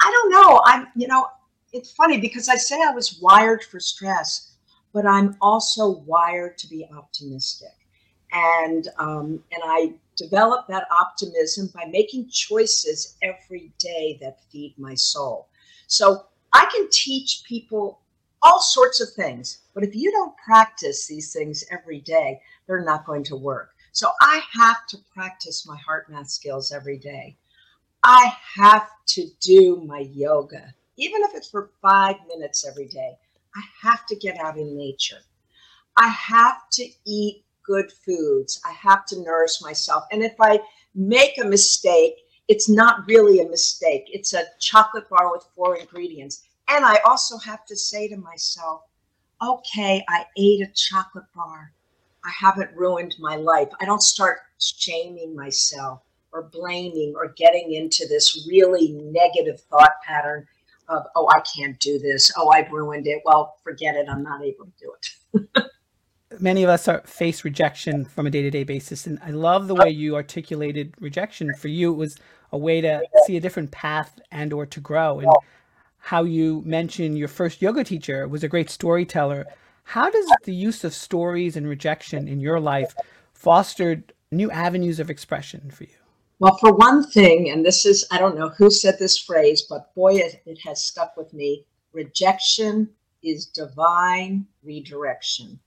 I 0.00 0.10
don't 0.10 0.30
know. 0.32 0.62
I'm, 0.64 0.88
you 0.96 1.06
know, 1.06 1.28
it's 1.72 1.92
funny 1.92 2.18
because 2.18 2.48
I 2.48 2.56
say 2.56 2.76
I 2.82 2.92
was 2.92 3.18
wired 3.20 3.64
for 3.64 3.80
stress, 3.80 4.52
but 4.92 5.06
I'm 5.06 5.36
also 5.40 5.98
wired 6.06 6.58
to 6.58 6.68
be 6.68 6.86
optimistic. 6.96 7.72
And 8.32 8.88
um, 8.98 9.42
and 9.52 9.62
I 9.64 9.94
develop 10.16 10.66
that 10.68 10.86
optimism 10.90 11.70
by 11.74 11.84
making 11.86 12.28
choices 12.28 13.16
every 13.22 13.72
day 13.78 14.18
that 14.20 14.40
feed 14.50 14.74
my 14.76 14.94
soul. 14.94 15.48
So 15.86 16.26
I 16.52 16.66
can 16.74 16.88
teach 16.90 17.42
people 17.46 18.00
all 18.44 18.60
sorts 18.60 19.00
of 19.00 19.10
things, 19.12 19.62
but 19.74 19.82
if 19.82 19.96
you 19.96 20.12
don't 20.12 20.36
practice 20.36 21.06
these 21.06 21.32
things 21.32 21.64
every 21.70 22.00
day, 22.00 22.40
they're 22.66 22.84
not 22.84 23.06
going 23.06 23.24
to 23.24 23.36
work. 23.36 23.70
So 23.92 24.10
I 24.20 24.42
have 24.52 24.86
to 24.88 24.98
practice 25.14 25.66
my 25.66 25.78
HeartMath 25.88 26.28
skills 26.28 26.70
every 26.70 26.98
day. 26.98 27.36
I 28.04 28.32
have 28.56 28.88
to 29.06 29.26
do 29.40 29.82
my 29.86 30.00
yoga, 30.12 30.74
even 30.98 31.22
if 31.22 31.34
it's 31.34 31.48
for 31.48 31.70
five 31.80 32.16
minutes 32.28 32.66
every 32.66 32.86
day. 32.86 33.16
I 33.56 33.62
have 33.80 34.04
to 34.06 34.16
get 34.16 34.36
out 34.38 34.58
in 34.58 34.76
nature. 34.76 35.20
I 35.96 36.08
have 36.08 36.68
to 36.72 36.88
eat 37.06 37.44
good 37.64 37.90
foods. 37.90 38.60
I 38.66 38.72
have 38.72 39.06
to 39.06 39.22
nourish 39.22 39.62
myself. 39.62 40.04
And 40.12 40.22
if 40.22 40.34
I 40.38 40.60
make 40.94 41.38
a 41.38 41.46
mistake, 41.46 42.14
it's 42.48 42.68
not 42.68 43.06
really 43.06 43.40
a 43.40 43.48
mistake. 43.48 44.04
It's 44.08 44.34
a 44.34 44.44
chocolate 44.60 45.08
bar 45.08 45.32
with 45.32 45.46
four 45.54 45.76
ingredients. 45.76 46.42
And 46.68 46.84
I 46.84 46.98
also 47.06 47.38
have 47.38 47.64
to 47.66 47.76
say 47.76 48.08
to 48.08 48.16
myself, 48.16 48.82
okay, 49.42 50.04
I 50.08 50.24
ate 50.36 50.62
a 50.62 50.70
chocolate 50.74 51.24
bar. 51.34 51.72
I 52.24 52.32
haven't 52.38 52.74
ruined 52.74 53.16
my 53.18 53.36
life. 53.36 53.68
I 53.80 53.84
don't 53.84 54.02
start 54.02 54.38
shaming 54.58 55.36
myself 55.36 56.00
or 56.32 56.44
blaming 56.44 57.14
or 57.16 57.28
getting 57.36 57.74
into 57.74 58.06
this 58.08 58.46
really 58.48 58.92
negative 58.92 59.60
thought 59.60 59.92
pattern 60.06 60.46
of, 60.88 61.04
oh, 61.16 61.28
I 61.34 61.40
can't 61.40 61.78
do 61.80 61.98
this. 61.98 62.30
Oh, 62.36 62.50
I've 62.50 62.70
ruined 62.70 63.06
it. 63.06 63.22
Well, 63.24 63.56
forget 63.62 63.94
it. 63.94 64.08
I'm 64.08 64.22
not 64.22 64.42
able 64.42 64.66
to 64.66 64.72
do 64.78 64.92
it. 65.54 65.70
Many 66.40 66.64
of 66.64 66.70
us 66.70 66.88
are 66.88 67.02
face 67.06 67.44
rejection 67.44 68.04
from 68.04 68.26
a 68.26 68.30
day 68.30 68.42
to 68.42 68.50
day 68.50 68.64
basis. 68.64 69.06
And 69.06 69.18
I 69.24 69.30
love 69.30 69.68
the 69.68 69.74
way 69.74 69.90
you 69.90 70.16
articulated 70.16 70.94
rejection. 70.98 71.54
For 71.54 71.68
you, 71.68 71.92
it 71.92 71.96
was 71.96 72.16
a 72.52 72.58
way 72.58 72.80
to 72.80 73.02
see 73.26 73.36
a 73.36 73.40
different 73.40 73.70
path 73.70 74.18
and 74.32 74.52
or 74.52 74.66
to 74.66 74.80
grow. 74.80 75.20
And 75.20 75.30
how 76.04 76.22
you 76.22 76.62
mentioned 76.66 77.18
your 77.18 77.28
first 77.28 77.62
yoga 77.62 77.82
teacher 77.82 78.28
was 78.28 78.44
a 78.44 78.48
great 78.48 78.70
storyteller 78.70 79.46
how 79.84 80.10
does 80.10 80.26
the 80.44 80.54
use 80.54 80.82
of 80.82 80.94
stories 80.94 81.56
and 81.56 81.68
rejection 81.68 82.26
in 82.26 82.40
your 82.40 82.58
life 82.58 82.94
fostered 83.34 84.12
new 84.32 84.50
avenues 84.50 84.98
of 84.98 85.10
expression 85.10 85.70
for 85.70 85.84
you? 85.84 85.90
Well, 86.40 86.56
for 86.56 86.72
one 86.72 87.04
thing, 87.06 87.50
and 87.50 87.64
this 87.64 87.86
is, 87.86 88.04
I 88.10 88.18
don't 88.18 88.36
know 88.36 88.48
who 88.48 88.70
said 88.70 88.98
this 88.98 89.18
phrase, 89.18 89.62
but 89.62 89.94
boy, 89.94 90.14
it, 90.14 90.42
it 90.46 90.58
has 90.64 90.84
stuck 90.84 91.16
with 91.16 91.32
me 91.32 91.64
rejection 91.92 92.90
is 93.22 93.46
divine 93.46 94.46
redirection. 94.64 95.60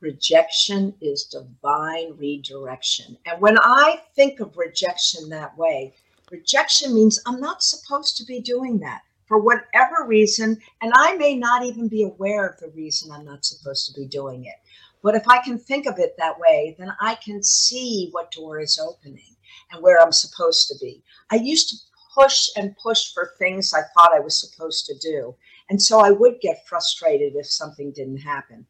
Rejection 0.00 0.94
is 1.00 1.24
divine 1.24 2.14
redirection. 2.18 3.16
And 3.24 3.40
when 3.40 3.56
I 3.58 4.02
think 4.14 4.40
of 4.40 4.56
rejection 4.58 5.30
that 5.30 5.56
way, 5.56 5.94
rejection 6.30 6.94
means 6.94 7.18
I'm 7.26 7.40
not 7.40 7.62
supposed 7.62 8.18
to 8.18 8.24
be 8.24 8.40
doing 8.40 8.78
that 8.80 9.00
for 9.26 9.38
whatever 9.38 10.06
reason, 10.06 10.58
and 10.82 10.92
I 10.94 11.16
may 11.16 11.36
not 11.36 11.64
even 11.64 11.88
be 11.88 12.02
aware 12.02 12.46
of 12.46 12.58
the 12.58 12.70
reason 12.70 13.10
I'm 13.10 13.24
not 13.24 13.44
supposed 13.44 13.86
to 13.86 14.00
be 14.00 14.06
doing 14.06 14.44
it. 14.44 14.56
But 15.02 15.14
if 15.14 15.28
I 15.28 15.42
can 15.42 15.58
think 15.58 15.86
of 15.86 15.98
it 15.98 16.14
that 16.18 16.38
way, 16.38 16.76
then 16.78 16.92
I 17.00 17.16
can 17.16 17.42
see 17.42 18.08
what 18.12 18.32
door 18.32 18.60
is 18.60 18.78
opening 18.78 19.36
and 19.70 19.82
where 19.82 20.00
I'm 20.00 20.12
supposed 20.12 20.68
to 20.68 20.74
be. 20.80 21.02
I 21.30 21.36
used 21.36 21.68
to 21.70 21.76
push 22.14 22.48
and 22.56 22.76
push 22.76 23.12
for 23.12 23.34
things 23.38 23.74
I 23.74 23.82
thought 23.92 24.14
I 24.14 24.20
was 24.20 24.40
supposed 24.40 24.86
to 24.86 24.98
do. 24.98 25.34
And 25.68 25.80
so 25.80 26.00
I 26.00 26.10
would 26.10 26.40
get 26.40 26.66
frustrated 26.66 27.34
if 27.34 27.46
something 27.46 27.92
didn't 27.92 28.18
happen. 28.18 28.66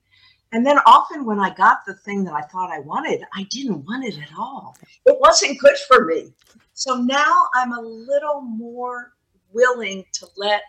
And 0.52 0.64
then 0.64 0.78
often 0.87 1.25
when 1.25 1.40
I 1.40 1.52
got 1.54 1.84
the 1.84 1.94
thing 1.94 2.25
that 2.25 2.34
I 2.34 2.42
thought 2.42 2.70
I 2.70 2.78
wanted, 2.80 3.23
I 3.34 3.44
didn't 3.50 3.84
want 3.84 4.04
it 4.04 4.18
at 4.18 4.30
all. 4.38 4.76
It 5.04 5.18
wasn't 5.20 5.58
good 5.58 5.76
for 5.88 6.04
me. 6.04 6.32
So 6.75 6.96
now 6.96 7.49
I'm 7.54 7.73
a 7.73 7.80
little 7.80 8.40
more 8.40 9.12
willing 9.54 10.04
to 10.12 10.26
let 10.37 10.62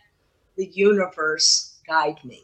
the 0.56 0.68
universe 0.68 1.80
guide 1.86 2.24
me. 2.24 2.44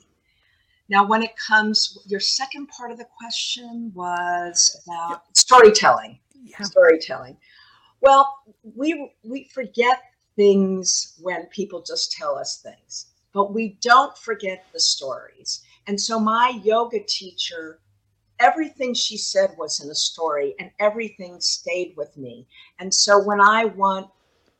Now, 0.89 1.05
when 1.05 1.23
it 1.23 1.37
comes, 1.37 1.99
your 2.05 2.19
second 2.19 2.67
part 2.67 2.91
of 2.91 2.97
the 2.97 3.07
question 3.17 3.93
was 3.95 4.81
about 4.85 5.37
storytelling. 5.37 6.19
Yeah. 6.43 6.63
Storytelling. 6.63 7.37
Well, 8.01 8.39
we 8.75 9.13
we 9.23 9.45
forget 9.53 10.01
things 10.35 11.17
when 11.21 11.45
people 11.45 11.81
just 11.81 12.11
tell 12.11 12.37
us 12.37 12.61
things, 12.61 13.07
but 13.31 13.53
we 13.53 13.77
don't 13.81 14.17
forget 14.17 14.65
the 14.73 14.79
stories. 14.79 15.61
And 15.87 15.99
so, 15.99 16.19
my 16.19 16.59
yoga 16.63 16.99
teacher, 17.07 17.79
everything 18.39 18.93
she 18.93 19.17
said 19.17 19.51
was 19.57 19.81
in 19.81 19.89
a 19.89 19.95
story, 19.95 20.55
and 20.59 20.71
everything 20.79 21.39
stayed 21.39 21.93
with 21.95 22.17
me. 22.17 22.47
And 22.79 22.93
so, 22.93 23.23
when 23.23 23.39
I 23.39 23.65
want 23.65 24.09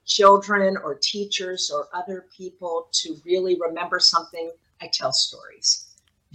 children 0.06 0.78
or 0.78 0.96
teachers 0.96 1.72
or 1.74 1.88
other 1.94 2.26
people 2.36 2.88
to 2.92 3.18
really 3.26 3.58
remember 3.60 4.00
something, 4.00 4.52
I 4.82 4.90
tell 4.92 5.14
stories. 5.14 5.88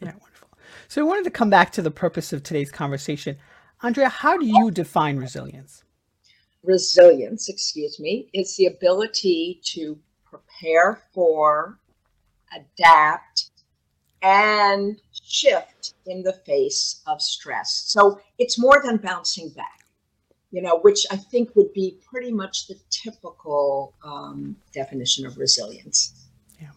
yeah, 0.00 0.12
wonderful. 0.20 0.50
So 0.88 1.00
I 1.00 1.04
wanted 1.04 1.24
to 1.24 1.30
come 1.30 1.50
back 1.50 1.72
to 1.72 1.82
the 1.82 1.90
purpose 1.90 2.32
of 2.32 2.42
today's 2.42 2.70
conversation. 2.70 3.36
Andrea, 3.82 4.08
how 4.08 4.36
do 4.36 4.46
you 4.46 4.70
define 4.70 5.16
resilience? 5.16 5.84
Resilience, 6.62 7.48
excuse 7.48 8.00
me, 8.00 8.28
is 8.32 8.56
the 8.56 8.66
ability 8.66 9.60
to 9.64 9.98
prepare 10.24 11.02
for, 11.12 11.78
adapt, 12.54 13.50
and 14.22 15.00
shift 15.12 15.94
in 16.06 16.22
the 16.22 16.32
face 16.32 17.02
of 17.06 17.20
stress. 17.22 17.84
So 17.86 18.20
it's 18.38 18.58
more 18.58 18.82
than 18.84 18.96
bouncing 18.96 19.50
back 19.50 19.85
you 20.50 20.62
know, 20.62 20.78
which 20.80 21.06
I 21.10 21.16
think 21.16 21.54
would 21.56 21.72
be 21.72 21.98
pretty 22.08 22.32
much 22.32 22.68
the 22.68 22.76
typical 22.90 23.94
um, 24.04 24.56
definition 24.72 25.26
of 25.26 25.36
resilience. 25.36 26.28
Yeah. 26.60 26.70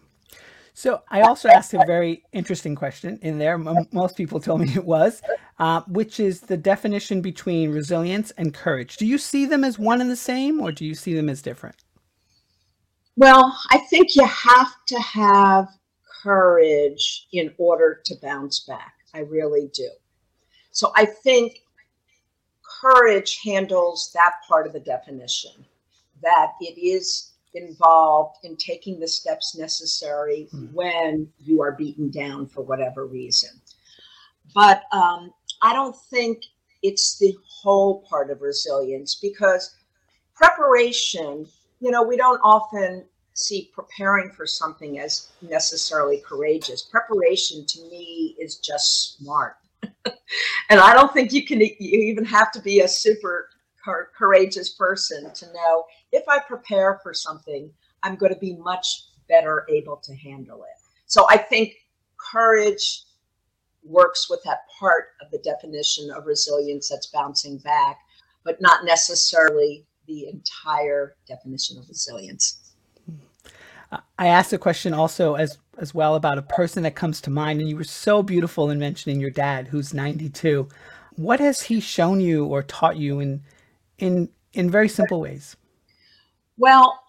So 0.74 1.02
I 1.08 1.22
also 1.22 1.48
asked 1.48 1.72
a 1.74 1.84
very 1.86 2.24
interesting 2.32 2.74
question 2.74 3.18
in 3.22 3.38
there. 3.38 3.54
M- 3.54 3.86
most 3.92 4.16
people 4.16 4.40
told 4.40 4.60
me 4.60 4.74
it 4.74 4.84
was, 4.84 5.22
uh, 5.58 5.82
which 5.88 6.20
is 6.20 6.40
the 6.40 6.56
definition 6.56 7.20
between 7.20 7.70
resilience 7.70 8.32
and 8.32 8.52
courage. 8.52 8.96
Do 8.96 9.06
you 9.06 9.18
see 9.18 9.46
them 9.46 9.64
as 9.64 9.78
one 9.78 10.00
and 10.00 10.10
the 10.10 10.16
same, 10.16 10.60
or 10.60 10.72
do 10.72 10.84
you 10.84 10.94
see 10.94 11.14
them 11.14 11.28
as 11.28 11.42
different? 11.42 11.76
Well, 13.16 13.56
I 13.70 13.78
think 13.78 14.16
you 14.16 14.24
have 14.24 14.72
to 14.88 14.98
have 15.00 15.68
courage 16.22 17.28
in 17.32 17.52
order 17.58 18.00
to 18.04 18.14
bounce 18.22 18.60
back. 18.60 18.94
I 19.14 19.20
really 19.20 19.70
do. 19.74 19.88
So 20.70 20.92
I 20.96 21.04
think 21.04 21.60
courage 22.80 23.40
handles 23.44 24.10
that 24.14 24.34
part 24.48 24.66
of 24.66 24.72
the 24.72 24.80
definition 24.80 25.52
that 26.22 26.52
it 26.60 26.78
is 26.80 27.32
involved 27.54 28.36
in 28.44 28.56
taking 28.56 29.00
the 29.00 29.08
steps 29.08 29.56
necessary 29.56 30.48
mm. 30.54 30.72
when 30.72 31.28
you 31.38 31.60
are 31.60 31.72
beaten 31.72 32.10
down 32.10 32.46
for 32.46 32.62
whatever 32.62 33.06
reason. 33.06 33.50
But 34.54 34.84
um, 34.92 35.32
I 35.62 35.72
don't 35.72 35.96
think 35.96 36.42
it's 36.82 37.18
the 37.18 37.36
whole 37.48 38.02
part 38.08 38.30
of 38.30 38.40
resilience 38.40 39.16
because 39.16 39.74
preparation, 40.34 41.46
you 41.80 41.90
know, 41.90 42.02
we 42.02 42.16
don't 42.16 42.40
often 42.42 43.04
see 43.34 43.70
preparing 43.74 44.30
for 44.30 44.46
something 44.46 44.98
as 44.98 45.30
necessarily 45.42 46.22
courageous. 46.26 46.82
Preparation 46.82 47.64
to 47.66 47.80
me 47.82 48.36
is 48.38 48.56
just 48.56 49.18
smart. 49.18 49.56
And 50.70 50.80
I 50.80 50.94
don't 50.94 51.12
think 51.12 51.32
you 51.32 51.44
can 51.44 51.60
you 51.60 51.74
even 51.78 52.24
have 52.24 52.52
to 52.52 52.60
be 52.60 52.80
a 52.80 52.88
super 52.88 53.50
courageous 54.16 54.70
person 54.70 55.32
to 55.32 55.46
know 55.52 55.84
if 56.12 56.28
I 56.28 56.38
prepare 56.38 57.00
for 57.02 57.14
something, 57.14 57.70
I'm 58.02 58.16
going 58.16 58.32
to 58.32 58.38
be 58.38 58.56
much 58.56 59.04
better 59.28 59.66
able 59.70 59.96
to 59.96 60.14
handle 60.14 60.62
it. 60.64 60.82
So 61.06 61.26
I 61.28 61.36
think 61.36 61.74
courage 62.18 63.04
works 63.82 64.28
with 64.28 64.42
that 64.44 64.60
part 64.78 65.08
of 65.22 65.30
the 65.30 65.38
definition 65.38 66.10
of 66.10 66.26
resilience 66.26 66.88
that's 66.88 67.06
bouncing 67.06 67.58
back, 67.58 67.98
but 68.44 68.60
not 68.60 68.84
necessarily 68.84 69.86
the 70.06 70.28
entire 70.28 71.16
definition 71.26 71.78
of 71.78 71.88
resilience. 71.88 72.74
Hmm. 73.06 73.96
I 74.18 74.28
asked 74.28 74.52
a 74.52 74.58
question 74.58 74.92
also 74.92 75.34
as 75.34 75.58
as 75.80 75.94
well 75.94 76.14
about 76.14 76.38
a 76.38 76.42
person 76.42 76.82
that 76.82 76.94
comes 76.94 77.20
to 77.22 77.30
mind, 77.30 77.60
and 77.60 77.68
you 77.68 77.76
were 77.76 77.84
so 77.84 78.22
beautiful 78.22 78.70
in 78.70 78.78
mentioning 78.78 79.18
your 79.18 79.30
dad, 79.30 79.68
who's 79.68 79.94
92. 79.94 80.68
What 81.16 81.40
has 81.40 81.62
he 81.62 81.80
shown 81.80 82.20
you 82.20 82.44
or 82.44 82.62
taught 82.62 82.96
you 82.96 83.18
in 83.18 83.42
in 83.98 84.28
in 84.52 84.70
very 84.70 84.88
simple 84.88 85.20
ways? 85.20 85.56
Well, 86.58 87.00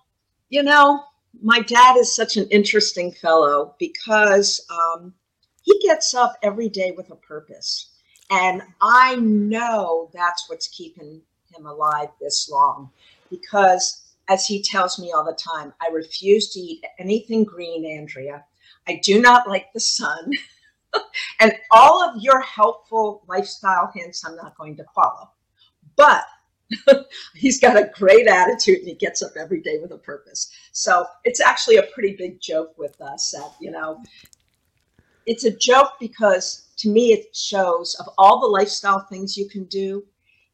you 0.49 0.63
know, 0.63 1.03
my 1.41 1.59
dad 1.59 1.97
is 1.97 2.15
such 2.15 2.37
an 2.37 2.47
interesting 2.49 3.11
fellow 3.11 3.75
because 3.77 4.65
um, 4.69 5.13
he 5.63 5.77
gets 5.79 6.13
up 6.13 6.37
every 6.41 6.69
day 6.69 6.91
with 6.91 7.11
a 7.11 7.15
purpose, 7.15 7.89
and 8.29 8.61
I 8.81 9.17
know 9.17 10.09
that's 10.13 10.49
what's 10.49 10.67
keeping 10.69 11.21
him 11.53 11.65
alive 11.65 12.09
this 12.21 12.49
long 12.49 12.89
because 13.29 14.01
as 14.29 14.45
he 14.45 14.61
tells 14.61 14.97
me 14.97 15.11
all 15.11 15.25
the 15.25 15.33
time, 15.33 15.73
I 15.81 15.89
refuse 15.91 16.49
to 16.51 16.59
eat 16.59 16.85
anything 16.99 17.43
green, 17.43 17.85
Andrea. 17.85 18.45
I 18.87 18.99
do 19.03 19.21
not 19.21 19.47
like 19.47 19.71
the 19.73 19.79
sun. 19.79 20.31
and 21.39 21.53
all 21.71 22.01
of 22.03 22.21
your 22.21 22.41
helpful 22.41 23.23
lifestyle 23.27 23.91
hints, 23.93 24.25
I'm 24.25 24.35
not 24.35 24.57
going 24.57 24.75
to 24.77 24.85
follow. 24.95 25.31
But 25.95 26.25
he's 27.35 27.59
got 27.59 27.77
a 27.77 27.91
great 27.93 28.27
attitude 28.27 28.79
and 28.79 28.87
he 28.87 28.95
gets 28.95 29.21
up 29.21 29.33
every 29.37 29.61
day 29.61 29.77
with 29.81 29.91
a 29.91 29.97
purpose. 29.97 30.51
So 30.71 31.05
it's 31.23 31.41
actually 31.41 31.77
a 31.77 31.83
pretty 31.93 32.15
big 32.15 32.41
joke 32.41 32.77
with 32.77 32.99
us 33.01 33.31
that, 33.31 33.51
you 33.59 33.71
know, 33.71 34.03
it's 35.25 35.43
a 35.43 35.51
joke 35.51 35.93
because 35.99 36.69
to 36.77 36.89
me 36.89 37.13
it 37.13 37.35
shows 37.35 37.95
of 37.99 38.09
all 38.17 38.39
the 38.39 38.47
lifestyle 38.47 39.01
things 39.01 39.37
you 39.37 39.47
can 39.47 39.65
do, 39.65 40.03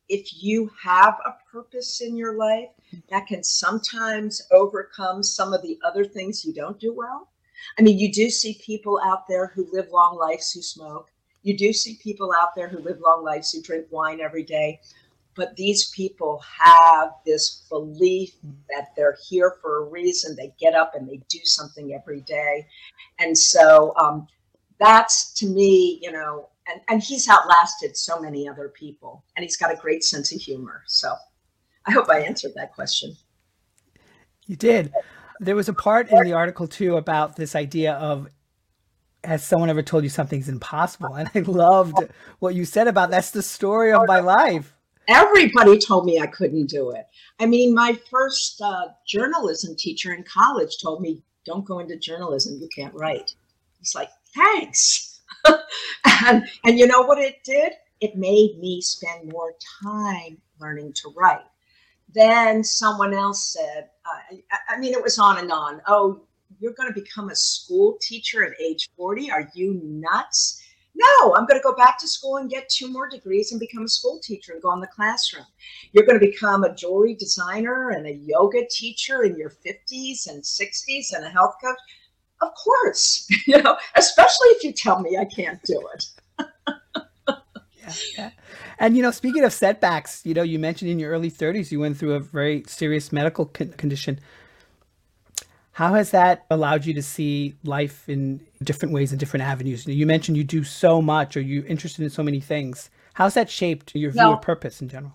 if 0.10 0.41
you 0.41 0.71
have 0.82 1.15
a 1.25 1.36
purpose 1.51 2.01
in 2.01 2.15
your 2.15 2.38
life, 2.38 2.69
that 3.10 3.28
can 3.28 3.43
sometimes 3.43 4.41
overcome 4.51 5.21
some 5.21 5.54
of 5.54 5.62
the 5.62 5.78
other 5.84 6.06
things 6.06 6.45
you 6.45 6.54
don't 6.54 6.80
do 6.80 6.93
well. 6.93 7.30
I 7.78 7.82
mean, 7.82 7.98
you 7.98 8.12
do 8.12 8.30
see 8.30 8.60
people 8.62 9.00
out 9.04 9.28
there 9.28 9.48
who 9.48 9.67
live 9.72 9.89
long 9.91 10.17
lives 10.17 10.52
who 10.52 10.62
smoke. 10.62 11.12
You 11.43 11.58
do 11.58 11.72
see 11.74 12.00
people 12.02 12.34
out 12.34 12.56
there 12.56 12.67
who 12.67 12.80
live 12.80 13.00
long 13.00 13.24
lives 13.24 13.52
who 13.52 13.62
drink 13.62 13.88
wine 13.89 14.20
every 14.20 14.43
day. 14.43 14.82
But 15.36 15.56
these 15.56 15.91
people 15.91 16.41
have 16.60 17.12
this 17.26 17.63
belief 17.70 18.34
that 18.70 18.88
they're 18.96 19.17
here 19.30 19.56
for 19.62 19.84
a 19.84 19.89
reason. 19.89 20.36
They 20.36 20.52
get 20.60 20.74
up 20.74 20.93
and 20.96 21.08
they 21.08 21.22
do 21.30 21.39
something 21.43 21.93
every 21.93 22.22
day. 22.22 22.67
And 23.20 23.38
so 23.38 23.93
um, 23.98 24.28
that's 24.80 25.34
to 25.36 25.46
me, 25.46 26.00
you 26.02 26.12
know, 26.12 26.50
and, 26.67 26.82
and 26.89 27.04
he's 27.04 27.30
outlasted 27.30 27.96
so 27.96 28.20
many 28.20 28.50
other 28.50 28.70
people 28.70 29.24
and 29.36 29.43
he's 29.43 29.58
got 29.58 29.72
a 29.72 29.76
great 29.76 30.04
sense 30.04 30.34
of 30.34 30.41
humor. 30.41 30.84
So 30.88 31.13
I 31.86 31.91
hope 31.91 32.10
I 32.10 32.20
answered 32.20 32.54
that 32.56 32.74
question. 32.74 33.15
You 34.48 34.56
did. 34.56 34.91
There 35.39 35.56
was 35.56 35.69
a 35.69 35.73
part 35.73 36.10
in 36.10 36.23
the 36.23 36.34
article 36.34 36.67
too 36.67 36.97
about 36.97 37.36
this 37.36 37.56
idea 37.56 37.93
of 37.93 38.28
has 39.23 39.43
someone 39.43 39.69
ever 39.69 39.82
told 39.82 40.04
you 40.04 40.10
something's 40.10 40.50
impossible? 40.50 41.13
And 41.13 41.30
I 41.36 41.39
loved 41.39 41.97
what 42.39 42.56
you 42.56 42.65
said 42.65 42.88
about 42.88 43.10
that's 43.10 43.32
the 43.32 43.43
story 43.43 43.91
of 43.91 44.08
my 44.08 44.19
life. 44.19 44.73
Everybody 45.08 45.78
told 45.80 46.06
me 46.06 46.19
I 46.19 46.28
couldn't 46.28 46.67
do 46.67 46.91
it. 46.91 47.06
I 47.39 47.45
mean, 47.45 47.73
my 47.73 47.97
first 48.10 48.62
uh, 48.62 48.88
journalism 49.06 49.76
teacher 49.76 50.13
in 50.13 50.23
college 50.23 50.78
told 50.82 51.02
me, 51.02 51.23
don't 51.45 51.65
go 51.65 51.80
into 51.80 51.97
journalism, 51.97 52.60
you 52.60 52.67
can't 52.76 52.93
write. 52.93 53.34
It's 53.80 53.95
like, 53.95 54.10
thanks. 54.36 55.21
and, 56.26 56.47
and 56.65 56.78
you 56.78 56.88
know 56.88 57.04
what 57.04 57.19
it 57.19 57.43
did? 57.45 57.73
It 58.02 58.17
made 58.17 58.60
me 58.60 58.82
spend 58.82 59.32
more 59.32 59.54
time 59.82 60.38
learning 60.60 60.93
to 60.93 61.13
write 61.15 61.45
then 62.13 62.63
someone 62.63 63.13
else 63.13 63.54
said, 63.54 63.89
uh, 64.06 64.38
I 64.70 64.80
mean, 64.80 64.93
it 64.93 65.04
was 65.04 65.20
on 65.20 65.38
and 65.39 65.52
on. 65.52 65.82
Oh, 65.88 66.22
you're 66.60 66.74
going 66.74 66.91
to 66.91 67.00
become 67.00 67.30
a 67.30 67.36
school 67.36 67.98
teacher 68.02 68.43
at 68.43 68.60
age 68.62 68.89
40? 68.96 69.30
Are 69.32 69.50
you 69.54 69.80
nuts? 69.84 70.63
No, 70.96 71.36
I'm 71.36 71.46
going 71.46 71.60
to 71.60 71.63
go 71.63 71.76
back 71.76 72.00
to 72.00 72.08
school 72.08 72.38
and 72.38 72.50
get 72.50 72.70
two 72.70 72.91
more 72.91 73.08
degrees 73.08 73.52
and 73.52 73.60
become 73.60 73.84
a 73.84 73.89
school 73.89 74.20
teacher 74.24 74.54
and 74.54 74.62
go 74.62 74.74
in 74.74 74.80
the 74.80 74.88
classroom. 74.88 75.46
You're 75.91 76.06
going 76.06 76.20
to 76.20 76.26
become 76.26 76.63
a 76.63 76.74
jewelry 76.74 77.13
designer 77.13 77.91
and 77.91 78.08
a 78.08 78.13
yoga 78.13 78.65
teacher 78.70 79.24
in 79.24 79.38
your 79.38 79.52
50s 79.52 80.28
and 80.28 80.41
60s 80.41 81.13
and 81.13 81.26
a 81.26 81.30
health 81.30 81.56
coach. 81.63 81.78
Of 82.41 82.50
course, 82.56 83.28
you 83.48 83.62
know, 83.62 83.78
especially 83.96 84.48
if 84.50 84.63
you 84.63 84.72
tell 84.72 85.00
me 85.00 85.17
I 85.17 85.26
can't 85.26 85.62
do 85.63 85.80
it. 85.93 86.06
Yeah, 87.88 87.93
yeah. 88.17 88.30
And 88.80 88.95
you 88.95 89.04
know, 89.04 89.12
speaking 89.12 89.43
of 89.43 89.54
setbacks, 89.54 90.26
you 90.26 90.34
know, 90.34 90.43
you 90.43 90.60
mentioned 90.60 90.91
in 90.91 91.00
your 91.00 91.12
early 91.12 91.32
30s 91.32 91.71
you 91.71 91.80
went 91.80 91.97
through 91.97 92.13
a 92.13 92.19
very 92.19 92.63
serious 92.67 93.12
medical 93.12 93.45
con- 93.45 93.73
condition. 93.73 94.19
How 95.78 95.93
has 95.93 96.10
that 96.10 96.45
allowed 96.50 96.86
you 96.86 96.93
to 96.95 97.04
see 97.04 97.54
life 97.63 98.10
in 98.10 98.41
different 98.63 98.95
ways 98.95 99.12
and 99.12 99.19
different 99.19 99.43
avenues? 99.43 99.86
You 99.86 100.08
mentioned 100.08 100.36
you 100.36 100.43
do 100.43 100.63
so 100.63 101.04
much, 101.04 101.38
or 101.38 101.41
you're 101.41 101.67
interested 101.67 102.04
in 102.04 102.10
so 102.10 102.23
many 102.23 102.39
things. 102.39 102.89
How's 103.13 103.36
that 103.36 103.50
shaped 103.50 103.95
your 103.95 104.10
view 104.12 104.32
of 104.32 104.41
purpose 104.41 104.82
in 104.82 104.89
general? 104.89 105.13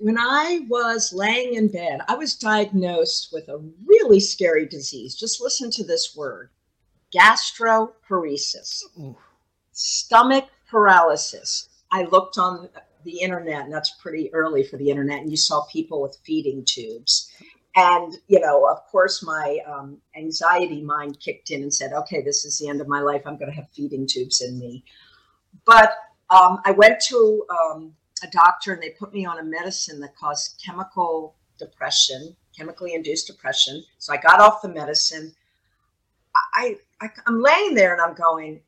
When 0.00 0.18
I 0.18 0.66
was 0.68 1.12
laying 1.12 1.54
in 1.54 1.68
bed, 1.68 2.00
I 2.08 2.16
was 2.16 2.34
diagnosed 2.34 3.30
with 3.32 3.48
a 3.48 3.62
really 3.86 4.18
scary 4.18 4.66
disease. 4.66 5.14
Just 5.14 5.40
listen 5.40 5.70
to 5.70 5.84
this 5.84 6.16
word 6.16 6.50
gastroparesis, 7.16 8.82
Ooh. 8.98 9.16
stomach 9.72 10.48
paralysis. 10.68 11.68
I 11.92 12.04
looked 12.04 12.38
on 12.38 12.68
the 13.04 13.20
internet, 13.20 13.64
and 13.64 13.72
that's 13.72 13.90
pretty 14.00 14.32
early 14.32 14.62
for 14.62 14.76
the 14.76 14.90
internet, 14.90 15.20
and 15.20 15.30
you 15.30 15.36
saw 15.36 15.64
people 15.72 16.00
with 16.02 16.18
feeding 16.24 16.64
tubes. 16.64 17.32
And, 17.76 18.14
you 18.26 18.40
know, 18.40 18.68
of 18.68 18.84
course, 18.86 19.22
my 19.22 19.58
um, 19.66 19.98
anxiety 20.16 20.82
mind 20.82 21.20
kicked 21.20 21.50
in 21.50 21.62
and 21.62 21.72
said, 21.72 21.92
okay, 21.92 22.20
this 22.20 22.44
is 22.44 22.58
the 22.58 22.68
end 22.68 22.80
of 22.80 22.88
my 22.88 23.00
life. 23.00 23.22
I'm 23.24 23.36
going 23.36 23.50
to 23.50 23.56
have 23.56 23.70
feeding 23.70 24.06
tubes 24.06 24.40
in 24.40 24.58
me. 24.58 24.84
But 25.64 25.94
um, 26.30 26.60
I 26.64 26.72
went 26.72 27.00
to 27.08 27.44
um, 27.48 27.92
a 28.24 28.26
doctor 28.28 28.72
and 28.72 28.82
they 28.82 28.90
put 28.90 29.12
me 29.12 29.24
on 29.24 29.38
a 29.38 29.44
medicine 29.44 30.00
that 30.00 30.16
caused 30.16 30.60
chemical 30.64 31.36
depression, 31.58 32.34
chemically 32.56 32.94
induced 32.94 33.28
depression. 33.28 33.84
So 33.98 34.12
I 34.12 34.16
got 34.16 34.40
off 34.40 34.62
the 34.62 34.68
medicine. 34.68 35.32
I, 36.56 36.76
I, 37.00 37.08
I'm 37.26 37.40
laying 37.40 37.74
there 37.74 37.92
and 37.92 38.02
I'm 38.02 38.14
going, 38.14 38.60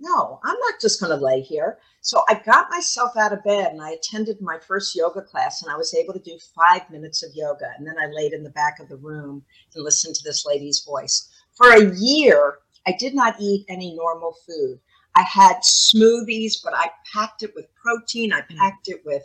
no, 0.00 0.40
I'm 0.44 0.56
not 0.58 0.80
just 0.80 1.00
going 1.00 1.16
to 1.16 1.24
lay 1.24 1.40
here. 1.40 1.78
So 2.00 2.22
I 2.28 2.34
got 2.34 2.70
myself 2.70 3.16
out 3.16 3.32
of 3.32 3.42
bed 3.44 3.72
and 3.72 3.82
I 3.82 3.90
attended 3.90 4.40
my 4.40 4.58
first 4.58 4.94
yoga 4.94 5.20
class 5.20 5.62
and 5.62 5.70
I 5.70 5.76
was 5.76 5.94
able 5.94 6.14
to 6.14 6.20
do 6.20 6.38
five 6.54 6.88
minutes 6.90 7.22
of 7.22 7.34
yoga. 7.34 7.72
And 7.76 7.86
then 7.86 7.98
I 7.98 8.06
laid 8.06 8.32
in 8.32 8.44
the 8.44 8.50
back 8.50 8.78
of 8.80 8.88
the 8.88 8.96
room 8.96 9.44
and 9.74 9.84
listened 9.84 10.14
to 10.14 10.24
this 10.24 10.46
lady's 10.46 10.80
voice. 10.80 11.28
For 11.54 11.72
a 11.72 11.94
year, 11.96 12.58
I 12.86 12.92
did 12.98 13.14
not 13.14 13.40
eat 13.40 13.66
any 13.68 13.94
normal 13.94 14.36
food. 14.46 14.78
I 15.16 15.22
had 15.22 15.56
smoothies, 15.64 16.62
but 16.62 16.74
I 16.74 16.90
packed 17.12 17.42
it 17.42 17.52
with 17.54 17.66
protein. 17.74 18.32
I 18.32 18.42
mm. 18.42 18.56
packed 18.56 18.88
it 18.88 19.04
with 19.04 19.24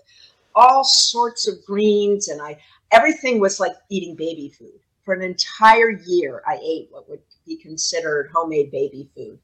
all 0.56 0.84
sorts 0.84 1.48
of 1.48 1.64
greens 1.66 2.28
and 2.28 2.42
I 2.42 2.58
everything 2.92 3.40
was 3.40 3.60
like 3.60 3.74
eating 3.90 4.16
baby 4.16 4.50
food. 4.50 4.80
For 5.06 5.14
an 5.14 5.22
entire 5.22 5.92
year, 5.92 6.42
I 6.48 6.60
ate 6.64 6.88
what 6.90 7.10
would 7.10 7.22
be 7.46 7.58
considered 7.58 8.32
homemade 8.34 8.72
baby 8.72 9.10
food. 9.16 9.38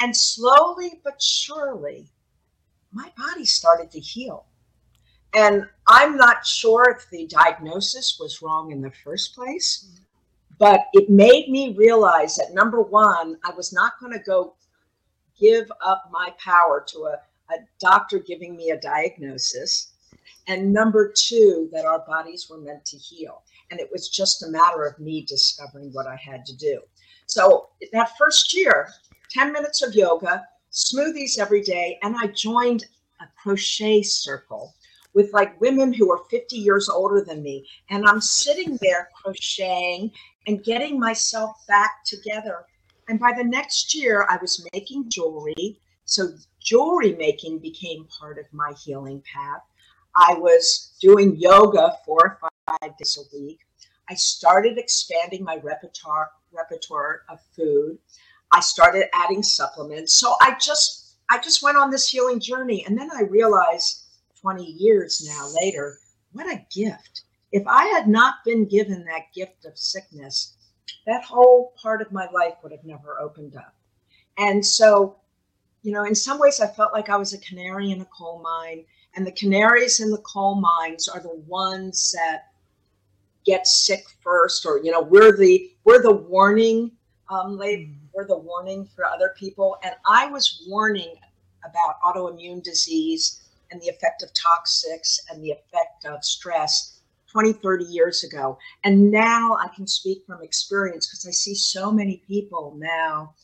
And 0.00 0.16
slowly 0.16 1.00
but 1.04 1.20
surely, 1.20 2.08
my 2.96 3.12
body 3.16 3.44
started 3.44 3.90
to 3.90 4.00
heal. 4.00 4.46
And 5.34 5.68
I'm 5.86 6.16
not 6.16 6.46
sure 6.46 6.90
if 6.90 7.08
the 7.10 7.26
diagnosis 7.26 8.16
was 8.18 8.40
wrong 8.40 8.72
in 8.72 8.80
the 8.80 8.90
first 8.90 9.34
place, 9.34 10.00
but 10.58 10.86
it 10.94 11.10
made 11.10 11.50
me 11.50 11.74
realize 11.74 12.36
that 12.36 12.54
number 12.54 12.80
one, 12.80 13.36
I 13.44 13.52
was 13.54 13.72
not 13.72 14.00
going 14.00 14.12
to 14.12 14.18
go 14.20 14.54
give 15.38 15.70
up 15.84 16.08
my 16.10 16.32
power 16.42 16.82
to 16.88 16.98
a, 17.00 17.54
a 17.54 17.58
doctor 17.78 18.18
giving 18.18 18.56
me 18.56 18.70
a 18.70 18.80
diagnosis. 18.80 19.92
And 20.48 20.72
number 20.72 21.12
two, 21.14 21.68
that 21.72 21.84
our 21.84 21.98
bodies 22.06 22.48
were 22.48 22.58
meant 22.58 22.86
to 22.86 22.96
heal. 22.96 23.42
And 23.70 23.78
it 23.78 23.90
was 23.92 24.08
just 24.08 24.42
a 24.42 24.48
matter 24.48 24.84
of 24.84 24.98
me 24.98 25.22
discovering 25.22 25.92
what 25.92 26.06
I 26.06 26.16
had 26.16 26.46
to 26.46 26.56
do. 26.56 26.80
So 27.26 27.68
that 27.92 28.16
first 28.16 28.56
year, 28.56 28.88
10 29.32 29.52
minutes 29.52 29.82
of 29.82 29.94
yoga, 29.94 30.46
smoothies 30.76 31.38
every 31.38 31.62
day, 31.62 31.98
and 32.02 32.14
I 32.16 32.28
joined 32.28 32.84
a 33.20 33.24
crochet 33.42 34.02
circle 34.02 34.74
with 35.14 35.32
like 35.32 35.58
women 35.60 35.94
who 35.94 36.12
are 36.12 36.24
50 36.30 36.56
years 36.56 36.90
older 36.90 37.24
than 37.24 37.42
me. 37.42 37.66
And 37.88 38.06
I'm 38.06 38.20
sitting 38.20 38.78
there 38.82 39.08
crocheting 39.20 40.12
and 40.46 40.62
getting 40.62 41.00
myself 41.00 41.56
back 41.66 42.04
together. 42.04 42.66
And 43.08 43.18
by 43.18 43.32
the 43.34 43.42
next 43.42 43.94
year, 43.94 44.26
I 44.28 44.36
was 44.36 44.66
making 44.74 45.08
jewelry. 45.08 45.80
So 46.04 46.34
jewelry 46.60 47.14
making 47.14 47.60
became 47.60 48.06
part 48.20 48.38
of 48.38 48.44
my 48.52 48.74
healing 48.84 49.22
path. 49.32 49.62
I 50.14 50.34
was 50.34 50.92
doing 51.00 51.36
yoga 51.36 51.92
four 52.04 52.38
or 52.42 52.50
five 52.68 52.96
days 52.98 53.18
a 53.18 53.36
week. 53.36 53.60
I 54.08 54.14
started 54.14 54.76
expanding 54.76 55.42
my 55.44 55.56
repertoire 55.56 56.30
repertoire 56.52 57.22
of 57.28 57.40
food. 57.54 57.98
I 58.52 58.60
started 58.60 59.08
adding 59.12 59.42
supplements. 59.42 60.14
So 60.14 60.34
I 60.40 60.56
just 60.60 61.16
I 61.28 61.38
just 61.38 61.62
went 61.62 61.76
on 61.76 61.90
this 61.90 62.08
healing 62.08 62.40
journey 62.40 62.84
and 62.86 62.96
then 62.96 63.10
I 63.14 63.22
realized 63.22 64.04
20 64.40 64.64
years 64.64 65.26
now 65.26 65.48
later, 65.60 65.98
what 66.32 66.46
a 66.46 66.64
gift. 66.72 67.22
If 67.52 67.66
I 67.66 67.86
had 67.86 68.06
not 68.06 68.36
been 68.44 68.66
given 68.66 69.04
that 69.04 69.32
gift 69.34 69.64
of 69.64 69.76
sickness, 69.76 70.54
that 71.06 71.24
whole 71.24 71.74
part 71.80 72.00
of 72.00 72.12
my 72.12 72.28
life 72.30 72.54
would 72.62 72.72
have 72.72 72.84
never 72.84 73.20
opened 73.20 73.56
up. 73.56 73.74
And 74.38 74.64
so, 74.64 75.16
you 75.82 75.92
know, 75.92 76.04
in 76.04 76.14
some 76.14 76.38
ways 76.38 76.60
I 76.60 76.66
felt 76.66 76.92
like 76.92 77.08
I 77.08 77.16
was 77.16 77.32
a 77.32 77.38
canary 77.38 77.90
in 77.90 78.00
a 78.00 78.06
coal 78.06 78.40
mine 78.40 78.84
and 79.16 79.26
the 79.26 79.32
canaries 79.32 80.00
in 80.00 80.10
the 80.10 80.18
coal 80.18 80.54
mines 80.54 81.08
are 81.08 81.20
the 81.20 81.34
ones 81.46 82.12
that 82.12 82.50
get 83.44 83.66
sick 83.66 84.04
first 84.22 84.66
or 84.66 84.80
you 84.82 84.90
know 84.90 85.00
we're 85.00 85.36
the 85.36 85.70
we're 85.84 86.02
the 86.02 86.12
warning 86.12 86.90
um 87.30 87.56
mm. 87.56 87.96
The 88.24 88.36
warning 88.36 88.88
for 88.94 89.04
other 89.04 89.34
people. 89.36 89.76
And 89.82 89.94
i 90.08 90.26
was 90.26 90.64
warning 90.66 91.14
about 91.64 92.00
autoimmune 92.02 92.62
disease 92.62 93.40
and 93.70 93.80
the 93.80 93.88
effect 93.88 94.22
of 94.22 94.30
toxics 94.30 95.18
and 95.30 95.42
the 95.42 95.50
effect 95.50 96.04
of 96.04 96.24
stress 96.24 97.00
20 97.30 97.52
30 97.54 97.84
years 97.84 98.24
ago. 98.24 98.58
And 98.84 99.10
now 99.10 99.56
i 99.60 99.68
can 99.74 99.86
speak 99.86 100.24
from 100.26 100.42
experience 100.42 101.06
because 101.06 101.26
i 101.26 101.30
see 101.30 101.54
so 101.54 101.90
many 101.90 102.22
people 102.26 102.74
now 102.76 103.34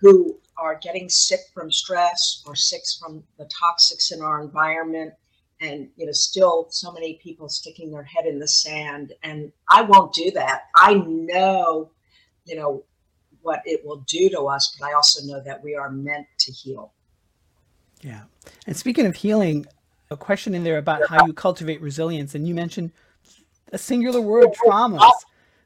who 0.00 0.38
are 0.56 0.78
getting 0.82 1.08
sick 1.08 1.40
from 1.52 1.70
stress 1.70 2.42
or 2.46 2.54
sick 2.56 2.82
from 3.00 3.22
the 3.38 3.46
toxics 3.46 4.12
in 4.12 4.22
our 4.22 4.42
environment. 4.42 5.12
And 5.60 5.88
you 5.96 6.06
know 6.06 6.12
still 6.12 6.68
so 6.70 6.92
many 6.92 7.20
people 7.22 7.48
sticking 7.48 7.90
their 7.90 8.04
head 8.04 8.26
in 8.26 8.38
the 8.38 8.48
sand. 8.48 9.12
And 9.22 9.52
i 9.68 9.82
won't 9.82 10.12
do 10.14 10.30
that. 10.32 10.62
I 10.76 10.94
know 10.94 11.90
you 12.44 12.56
know 12.56 12.84
what 13.48 13.62
it 13.64 13.84
will 13.84 14.02
do 14.06 14.28
to 14.28 14.42
us 14.42 14.76
but 14.78 14.86
i 14.86 14.92
also 14.92 15.18
know 15.26 15.40
that 15.40 15.62
we 15.62 15.74
are 15.74 15.90
meant 15.90 16.26
to 16.38 16.52
heal. 16.52 16.92
Yeah. 18.00 18.22
And 18.66 18.76
speaking 18.76 19.06
of 19.06 19.16
healing 19.16 19.66
a 20.10 20.16
question 20.16 20.54
in 20.54 20.64
there 20.64 20.78
about 20.78 21.08
how 21.08 21.26
you 21.26 21.32
cultivate 21.32 21.80
resilience 21.82 22.34
and 22.34 22.46
you 22.46 22.54
mentioned 22.54 22.92
a 23.72 23.78
singular 23.78 24.20
word 24.20 24.48
traumas. 24.64 25.10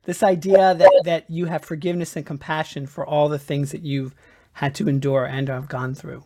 This 0.04 0.22
idea 0.22 0.74
that 0.74 1.02
that 1.04 1.30
you 1.30 1.44
have 1.46 1.62
forgiveness 1.64 2.16
and 2.16 2.26
compassion 2.26 2.86
for 2.86 3.06
all 3.06 3.28
the 3.28 3.38
things 3.38 3.70
that 3.70 3.82
you've 3.82 4.14
had 4.54 4.74
to 4.76 4.88
endure 4.88 5.24
and 5.24 5.48
have 5.48 5.68
gone 5.68 5.94
through. 5.94 6.24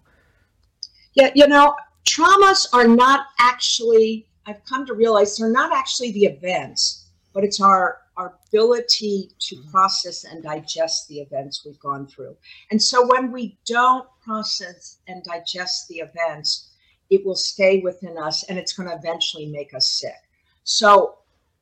Yeah 1.14 1.31
you 1.35 1.47
know 1.47 1.75
traumas 2.07 2.66
are 2.73 2.88
not 2.88 3.27
actually, 3.38 4.27
I've 4.47 4.64
come 4.64 4.87
to 4.87 4.95
realize 4.95 5.37
they're 5.37 5.51
not 5.51 5.73
actually 5.75 6.12
the 6.12 6.25
events, 6.25 7.07
but 7.35 7.45
it's 7.45 7.61
our, 7.61 7.99
our 8.16 8.35
ability 8.48 9.31
to 9.38 9.57
mm-hmm. 9.57 9.70
process 9.70 10.24
and 10.24 10.42
digest 10.42 11.09
the 11.09 11.20
events 11.20 11.64
we've 11.64 11.79
gone 11.81 12.07
through. 12.07 12.37
And 12.70 12.83
so 12.83 13.07
when 13.07 13.31
we 13.31 13.59
don't 13.66 14.09
process 14.24 14.98
and 15.09 15.22
digest 15.22 15.88
the 15.88 15.96
events, 15.96 16.70
it 17.11 17.24
will 17.24 17.37
stay 17.37 17.81
within 17.81 18.18
us 18.18 18.44
and 18.44 18.59
it's 18.59 18.72
going 18.72 18.88
to 18.88 18.96
eventually 18.96 19.46
make 19.46 19.74
us 19.74 19.90
sick. 19.90 20.16
So 20.64 21.16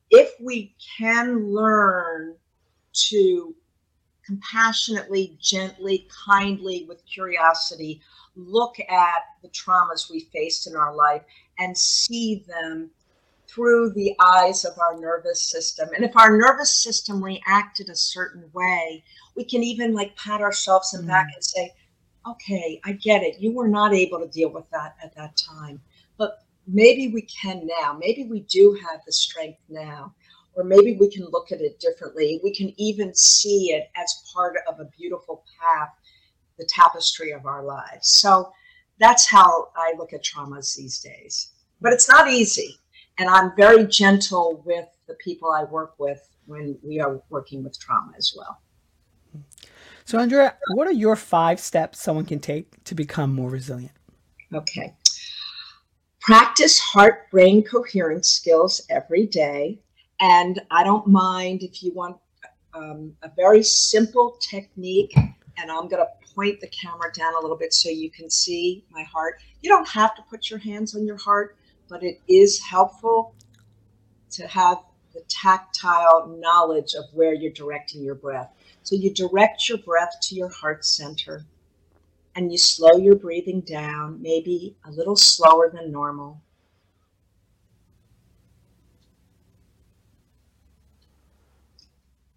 if 0.09 0.31
we 0.39 0.73
can 0.97 1.51
learn 1.53 2.35
to 3.09 3.55
compassionately, 4.25 5.37
gently, 5.39 6.07
kindly, 6.25 6.85
with 6.87 7.05
curiosity, 7.05 8.01
look 8.35 8.79
at 8.79 9.21
the 9.41 9.49
traumas 9.49 10.09
we 10.09 10.21
faced 10.33 10.67
in 10.67 10.75
our 10.75 10.95
life 10.95 11.21
and 11.59 11.77
see 11.77 12.43
them 12.47 12.89
through 13.47 13.91
the 13.91 14.15
eyes 14.19 14.65
of 14.65 14.77
our 14.79 14.99
nervous 14.99 15.41
system. 15.41 15.89
And 15.95 16.03
if 16.03 16.15
our 16.15 16.37
nervous 16.37 16.71
system 16.75 17.23
reacted 17.23 17.89
a 17.89 17.95
certain 17.95 18.49
way, 18.53 19.03
we 19.35 19.43
can 19.43 19.63
even 19.63 19.93
like 19.93 20.15
pat 20.17 20.41
ourselves 20.41 20.93
in 20.93 21.03
mm. 21.03 21.07
back 21.07 21.27
and 21.33 21.43
say, 21.43 21.73
okay, 22.27 22.79
I 22.83 22.93
get 22.93 23.23
it. 23.23 23.39
You 23.39 23.51
were 23.51 23.67
not 23.67 23.93
able 23.93 24.19
to 24.19 24.27
deal 24.27 24.49
with 24.49 24.69
that 24.71 24.95
at 25.03 25.15
that 25.15 25.37
time. 25.37 25.79
But 26.17 26.43
maybe 26.67 27.09
we 27.09 27.21
can 27.23 27.67
now. 27.81 27.97
Maybe 27.99 28.23
we 28.23 28.41
do 28.41 28.77
have 28.89 29.01
the 29.05 29.11
strength 29.11 29.59
now. 29.69 30.13
Or 30.55 30.63
maybe 30.63 30.95
we 30.97 31.09
can 31.09 31.27
look 31.31 31.51
at 31.51 31.59
it 31.59 31.79
differently. 31.79 32.39
We 32.41 32.53
can 32.53 32.73
even 32.77 33.13
see 33.13 33.73
it 33.73 33.89
as 33.97 34.23
part 34.33 34.55
of 34.67 34.79
a 34.79 34.85
beautiful 34.85 35.43
path 35.59 35.89
the 36.57 36.65
tapestry 36.65 37.31
of 37.31 37.45
our 37.45 37.63
lives. 37.63 38.09
So 38.09 38.51
that's 38.99 39.29
how 39.29 39.69
I 39.75 39.93
look 39.97 40.13
at 40.13 40.23
traumas 40.23 40.75
these 40.75 40.99
days. 40.99 41.51
But 41.81 41.93
it's 41.93 42.09
not 42.09 42.29
easy. 42.29 42.79
And 43.17 43.29
I'm 43.29 43.55
very 43.55 43.85
gentle 43.87 44.61
with 44.65 44.87
the 45.07 45.13
people 45.15 45.51
I 45.51 45.63
work 45.63 45.95
with 45.97 46.27
when 46.45 46.77
we 46.83 46.99
are 46.99 47.21
working 47.29 47.63
with 47.63 47.79
trauma 47.79 48.11
as 48.17 48.33
well. 48.35 48.61
So, 50.03 50.19
Andrea, 50.19 50.55
what 50.73 50.87
are 50.87 50.93
your 50.93 51.15
five 51.15 51.59
steps 51.59 52.01
someone 52.01 52.25
can 52.25 52.39
take 52.39 52.83
to 52.83 52.95
become 52.95 53.33
more 53.33 53.49
resilient? 53.49 53.93
Okay. 54.53 54.93
Practice 56.19 56.79
heart 56.79 57.29
brain 57.31 57.63
coherence 57.63 58.29
skills 58.29 58.81
every 58.89 59.25
day. 59.25 59.79
And 60.19 60.61
I 60.71 60.83
don't 60.83 61.07
mind 61.07 61.63
if 61.63 61.83
you 61.83 61.91
want 61.93 62.17
um, 62.73 63.13
a 63.23 63.31
very 63.35 63.63
simple 63.63 64.37
technique, 64.41 65.15
and 65.15 65.71
I'm 65.71 65.87
going 65.87 66.03
to 66.03 66.07
point 66.35 66.59
the 66.59 66.67
camera 66.67 67.11
down 67.13 67.33
a 67.35 67.39
little 67.39 67.57
bit 67.57 67.73
so 67.73 67.89
you 67.89 68.11
can 68.11 68.29
see 68.29 68.85
my 68.91 69.03
heart. 69.03 69.41
You 69.61 69.69
don't 69.69 69.87
have 69.87 70.15
to 70.15 70.21
put 70.29 70.49
your 70.49 70.59
hands 70.59 70.95
on 70.95 71.05
your 71.05 71.17
heart, 71.17 71.57
but 71.89 72.03
it 72.03 72.21
is 72.27 72.61
helpful 72.61 73.35
to 74.31 74.47
have 74.47 74.79
the 75.13 75.21
tactile 75.27 76.27
knowledge 76.39 76.93
of 76.93 77.05
where 77.13 77.33
you're 77.33 77.51
directing 77.51 78.03
your 78.03 78.15
breath. 78.15 78.51
So 78.83 78.95
you 78.95 79.13
direct 79.13 79.69
your 79.69 79.77
breath 79.77 80.17
to 80.23 80.35
your 80.35 80.49
heart 80.49 80.85
center 80.85 81.45
and 82.35 82.51
you 82.51 82.57
slow 82.57 82.97
your 82.97 83.15
breathing 83.15 83.61
down, 83.61 84.21
maybe 84.21 84.75
a 84.85 84.91
little 84.91 85.15
slower 85.15 85.71
than 85.73 85.91
normal. 85.91 86.41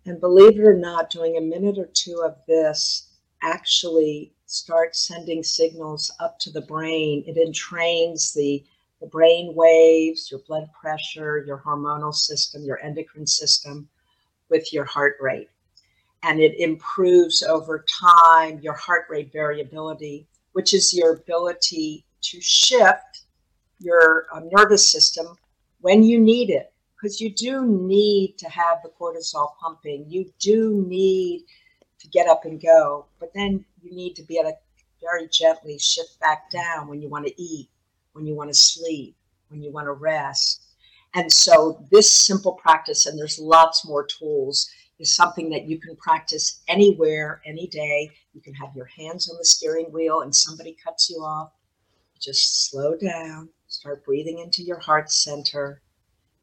And 0.07 0.21
believe 0.21 0.59
it 0.59 0.65
or 0.65 0.75
not, 0.75 1.11
doing 1.11 1.37
a 1.37 1.41
minute 1.41 1.79
or 1.79 1.91
two 1.93 2.23
of 2.25 2.37
this 2.47 3.09
actually 3.43 4.33
starts 4.47 5.07
sending 5.07 5.43
signals 5.43 6.11
up 6.19 6.39
to 6.39 6.51
the 6.51 6.63
brain. 6.63 7.25
It 7.27 7.37
entrains 7.37 8.33
the, 8.33 8.65
the 9.01 9.07
brain 9.07 9.55
waves, 9.55 10.31
your 10.31 10.41
blood 10.47 10.69
pressure, 10.79 11.45
your 11.47 11.63
hormonal 11.65 12.15
system, 12.15 12.65
your 12.65 12.81
endocrine 12.81 13.27
system 13.27 13.89
with 14.49 14.73
your 14.73 14.85
heart 14.85 15.17
rate. 15.21 15.49
And 16.23 16.41
it 16.41 16.59
improves 16.59 17.43
over 17.43 17.85
time 18.01 18.59
your 18.61 18.75
heart 18.75 19.07
rate 19.09 19.31
variability, 19.33 20.27
which 20.53 20.75
is 20.75 20.93
your 20.93 21.15
ability 21.15 22.05
to 22.23 22.41
shift 22.41 23.23
your 23.79 24.27
um, 24.33 24.49
nervous 24.53 24.91
system 24.91 25.27
when 25.81 26.03
you 26.03 26.19
need 26.19 26.51
it. 26.51 26.73
Because 26.97 27.21
you 27.21 27.31
do 27.31 27.65
need 27.65 28.37
to 28.39 28.49
have 28.49 28.79
the 28.83 28.91
cortisol 29.01 29.53
pumping. 29.61 30.05
You 30.09 30.29
do 30.41 30.85
need 30.89 31.45
to 32.01 32.09
get 32.09 32.27
up 32.27 32.45
and 32.45 32.61
go. 32.61 33.07
But 33.21 33.33
then 33.35 33.65
you 33.81 33.95
need 33.95 34.17
to 34.17 34.25
be 34.25 34.39
able 34.39 34.51
to 34.51 34.57
very 35.01 35.29
gently 35.29 35.79
shift 35.79 36.19
back 36.21 36.51
down 36.51 36.89
when 36.89 37.01
you 37.01 37.09
want 37.09 37.27
to 37.27 37.43
eat, 37.43 37.69
when 38.19 38.27
you 38.27 38.35
want 38.35 38.51
to 38.51 38.59
sleep, 38.59 39.17
when 39.49 39.63
you 39.63 39.71
want 39.71 39.87
to 39.87 39.93
rest. 39.93 40.65
And 41.15 41.33
so, 41.33 41.87
this 41.91 42.13
simple 42.13 42.53
practice, 42.53 43.07
and 43.07 43.19
there's 43.19 43.39
lots 43.39 43.87
more 43.87 44.05
tools, 44.05 44.69
is 44.99 45.15
something 45.15 45.49
that 45.51 45.69
you 45.69 45.79
can 45.79 45.97
practice 45.97 46.63
anywhere, 46.69 47.41
any 47.47 47.69
day. 47.69 48.11
You 48.35 48.41
can 48.41 48.53
have 48.55 48.75
your 48.75 48.87
hands 48.87 49.31
on 49.31 49.39
the 49.39 49.45
steering 49.45 49.87
wheel 49.93 50.23
and 50.23 50.35
somebody 50.35 50.77
cuts 50.85 51.09
you 51.09 51.19
off. 51.19 51.53
Just 52.21 52.69
slow 52.69 52.97
down, 52.97 53.49
start 53.69 54.05
breathing 54.05 54.41
into 54.41 54.63
your 54.63 54.81
heart 54.81 55.11
center 55.11 55.81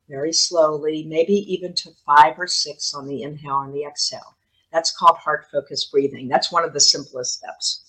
very 0.08 0.32
slowly, 0.32 1.04
maybe 1.04 1.34
even 1.54 1.74
to 1.74 1.90
five 2.06 2.40
or 2.40 2.48
six 2.48 2.94
on 2.94 3.08
the 3.08 3.24
inhale 3.24 3.62
and 3.62 3.74
the 3.74 3.84
exhale. 3.84 4.38
That's 4.72 4.96
called 4.96 5.18
heart 5.18 5.48
focused 5.52 5.92
breathing. 5.92 6.30
That's 6.30 6.52
one 6.52 6.64
of 6.64 6.74
the 6.74 6.80
simplest 6.80 7.40
steps, 7.40 7.84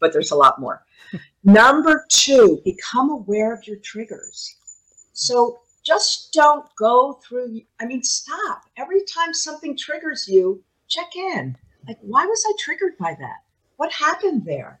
but 0.00 0.12
there's 0.12 0.32
a 0.32 0.36
lot 0.36 0.60
more. 0.60 0.84
Number 1.42 2.04
two, 2.10 2.60
become 2.64 3.10
aware 3.10 3.54
of 3.54 3.66
your 3.66 3.78
triggers. 3.78 4.56
So 5.12 5.60
just 5.82 6.32
don't 6.32 6.66
go 6.76 7.20
through, 7.26 7.62
I 7.80 7.86
mean, 7.86 8.02
stop. 8.02 8.64
Every 8.76 9.02
time 9.04 9.32
something 9.32 9.76
triggers 9.76 10.28
you, 10.28 10.62
check 10.88 11.16
in. 11.16 11.56
Like, 11.88 11.98
why 12.02 12.26
was 12.26 12.44
I 12.46 12.52
triggered 12.58 12.98
by 12.98 13.16
that? 13.18 13.38
What 13.76 13.92
happened 13.92 14.44
there? 14.44 14.80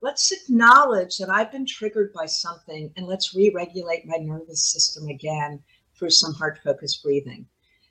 Let's 0.00 0.32
acknowledge 0.32 1.18
that 1.18 1.30
I've 1.30 1.52
been 1.52 1.66
triggered 1.66 2.12
by 2.12 2.26
something 2.26 2.92
and 2.96 3.06
let's 3.06 3.36
re 3.36 3.52
regulate 3.54 4.04
my 4.04 4.16
nervous 4.16 4.64
system 4.64 5.06
again 5.06 5.62
through 5.96 6.10
some 6.10 6.34
heart 6.34 6.58
focused 6.64 7.04
breathing. 7.04 7.46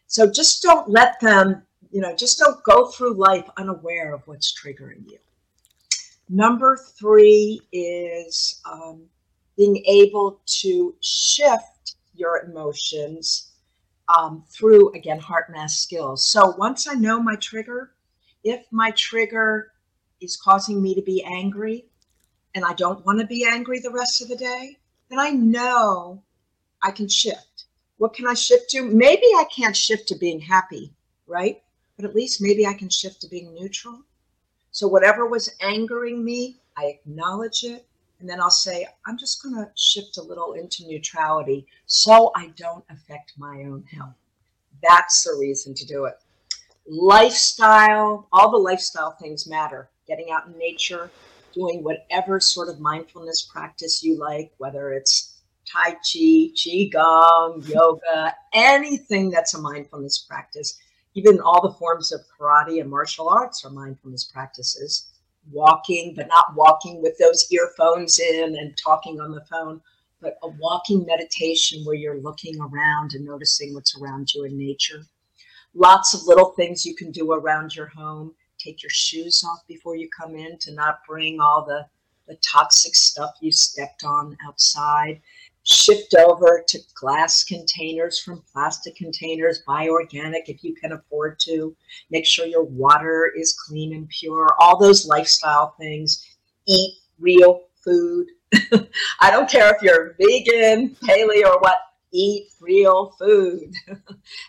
So 0.07 0.29
just 0.29 0.61
don't 0.61 0.89
let 0.89 1.21
them, 1.21 1.63
you 1.89 2.01
know, 2.01 2.13
just 2.13 2.37
don't 2.37 2.61
go 2.65 2.87
through 2.87 3.13
life 3.13 3.49
unaware 3.55 4.13
of 4.13 4.27
what's 4.27 4.53
triggering 4.53 5.09
you. 5.09 5.19
Number 6.33 6.77
three 6.77 7.59
is 7.73 8.61
um, 8.63 9.03
being 9.57 9.83
able 9.85 10.39
to 10.61 10.95
shift 11.01 11.95
your 12.15 12.45
emotions 12.45 13.51
um, 14.07 14.45
through, 14.49 14.93
again, 14.93 15.19
HeartMath 15.19 15.71
skills. 15.71 16.25
So 16.25 16.55
once 16.57 16.87
I 16.87 16.93
know 16.93 17.21
my 17.21 17.35
trigger, 17.35 17.91
if 18.45 18.65
my 18.71 18.91
trigger 18.91 19.73
is 20.21 20.37
causing 20.37 20.81
me 20.81 20.95
to 20.95 21.01
be 21.01 21.21
angry 21.21 21.87
and 22.55 22.63
I 22.63 22.75
don't 22.75 23.05
want 23.05 23.19
to 23.19 23.27
be 23.27 23.45
angry 23.45 23.81
the 23.81 23.91
rest 23.91 24.21
of 24.21 24.29
the 24.29 24.37
day, 24.37 24.77
then 25.09 25.19
I 25.19 25.31
know 25.31 26.23
I 26.81 26.91
can 26.91 27.09
shift. 27.09 27.65
What 27.97 28.13
can 28.13 28.25
I 28.25 28.35
shift 28.35 28.69
to? 28.69 28.83
Maybe 28.83 29.25
I 29.35 29.43
can't 29.53 29.75
shift 29.75 30.07
to 30.07 30.15
being 30.15 30.39
happy, 30.39 30.93
right? 31.27 31.61
But 31.97 32.05
at 32.05 32.15
least 32.15 32.41
maybe 32.41 32.65
I 32.65 32.73
can 32.73 32.89
shift 32.89 33.19
to 33.21 33.27
being 33.27 33.53
neutral. 33.53 34.05
So 34.71 34.87
whatever 34.87 35.25
was 35.27 35.49
angering 35.61 36.23
me, 36.23 36.57
I 36.77 36.85
acknowledge 36.85 37.63
it 37.63 37.85
and 38.21 38.29
then 38.29 38.39
I'll 38.39 38.49
say, 38.49 38.87
I'm 39.05 39.17
just 39.17 39.43
going 39.43 39.55
to 39.55 39.69
shift 39.75 40.17
a 40.17 40.21
little 40.21 40.53
into 40.53 40.87
neutrality 40.87 41.65
so 41.87 42.31
I 42.35 42.53
don't 42.55 42.85
affect 42.89 43.33
my 43.37 43.63
own 43.63 43.83
health. 43.91 44.13
That's 44.81 45.23
the 45.23 45.37
reason 45.39 45.73
to 45.73 45.85
do 45.85 46.05
it. 46.05 46.13
Lifestyle, 46.87 48.27
all 48.31 48.51
the 48.51 48.57
lifestyle 48.57 49.11
things 49.11 49.47
matter. 49.47 49.89
Getting 50.07 50.31
out 50.31 50.47
in 50.47 50.57
nature, 50.57 51.09
doing 51.53 51.83
whatever 51.83 52.39
sort 52.39 52.69
of 52.69 52.79
mindfulness 52.79 53.41
practice 53.41 54.03
you 54.03 54.17
like, 54.17 54.51
whether 54.57 54.93
it's 54.93 55.41
Tai 55.71 55.91
Chi, 55.91 56.51
Qigong, 56.55 57.67
yoga, 57.67 58.35
anything 58.53 59.29
that's 59.29 59.53
a 59.53 59.61
mindfulness 59.61 60.19
practice. 60.19 60.79
Even 61.13 61.39
all 61.41 61.61
the 61.61 61.77
forms 61.77 62.11
of 62.11 62.21
karate 62.39 62.79
and 62.79 62.89
martial 62.89 63.27
arts 63.27 63.65
are 63.65 63.69
mindfulness 63.69 64.23
practices 64.25 65.11
walking, 65.49 66.13
but 66.15 66.27
not 66.27 66.55
walking 66.55 67.01
with 67.01 67.17
those 67.17 67.51
earphones 67.51 68.19
in 68.19 68.55
and 68.55 68.77
talking 68.77 69.19
on 69.19 69.31
the 69.31 69.45
phone, 69.45 69.81
but 70.21 70.37
a 70.43 70.47
walking 70.47 71.05
meditation 71.05 71.83
where 71.83 71.95
you're 71.95 72.21
looking 72.21 72.59
around 72.61 73.13
and 73.13 73.25
noticing 73.25 73.73
what's 73.73 73.99
around 73.99 74.33
you 74.33 74.43
in 74.43 74.57
nature. 74.57 75.03
Lots 75.73 76.13
of 76.13 76.27
little 76.27 76.51
things 76.51 76.85
you 76.85 76.95
can 76.95 77.11
do 77.11 77.31
around 77.31 77.75
your 77.75 77.87
home. 77.87 78.35
Take 78.57 78.83
your 78.83 78.91
shoes 78.91 79.43
off 79.43 79.65
before 79.67 79.95
you 79.95 80.09
come 80.09 80.35
in 80.35 80.57
to 80.59 80.73
not 80.73 80.99
bring 81.07 81.39
all 81.39 81.65
the, 81.65 81.87
the 82.27 82.35
toxic 82.35 82.95
stuff 82.95 83.31
you 83.41 83.51
stepped 83.51 84.03
on 84.03 84.37
outside 84.45 85.21
shift 85.63 86.15
over 86.15 86.63
to 86.67 86.79
glass 86.95 87.43
containers 87.43 88.19
from 88.19 88.43
plastic 88.51 88.95
containers, 88.95 89.63
buy 89.67 89.87
organic 89.87 90.49
if 90.49 90.63
you 90.63 90.73
can 90.73 90.93
afford 90.93 91.39
to, 91.39 91.75
make 92.09 92.25
sure 92.25 92.45
your 92.45 92.63
water 92.63 93.31
is 93.37 93.53
clean 93.53 93.93
and 93.93 94.09
pure, 94.09 94.55
all 94.59 94.77
those 94.77 95.05
lifestyle 95.05 95.75
things, 95.79 96.25
eat 96.67 96.95
real 97.19 97.63
food. 97.83 98.27
I 99.21 99.29
don't 99.29 99.49
care 99.49 99.73
if 99.73 99.81
you're 99.81 100.15
vegan, 100.19 100.95
paleo, 101.03 101.45
or 101.45 101.59
what, 101.59 101.79
eat 102.11 102.49
real 102.59 103.11
food. 103.19 103.73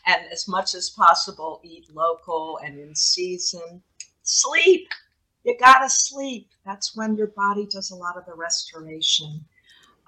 and 0.07 0.23
as 0.33 0.49
much 0.49 0.75
as 0.75 0.91
possible, 0.91 1.61
eat 1.63 1.87
local 1.93 2.59
and 2.65 2.79
in 2.79 2.95
season. 2.95 3.83
Sleep. 4.23 4.89
You 5.45 5.57
gotta 5.59 5.91
sleep. 5.91 6.49
That's 6.65 6.97
when 6.97 7.17
your 7.17 7.29
body 7.29 7.67
does 7.67 7.91
a 7.91 7.97
lot 7.97 8.17
of 8.17 8.25
the 8.27 8.35
restoration. 8.35 9.45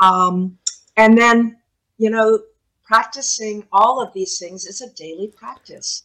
Um, 0.00 0.58
and 0.96 1.16
then, 1.18 1.58
you 1.98 2.10
know, 2.10 2.40
practicing 2.84 3.66
all 3.72 4.02
of 4.02 4.12
these 4.12 4.38
things 4.38 4.66
is 4.66 4.80
a 4.80 4.92
daily 4.94 5.28
practice. 5.28 6.02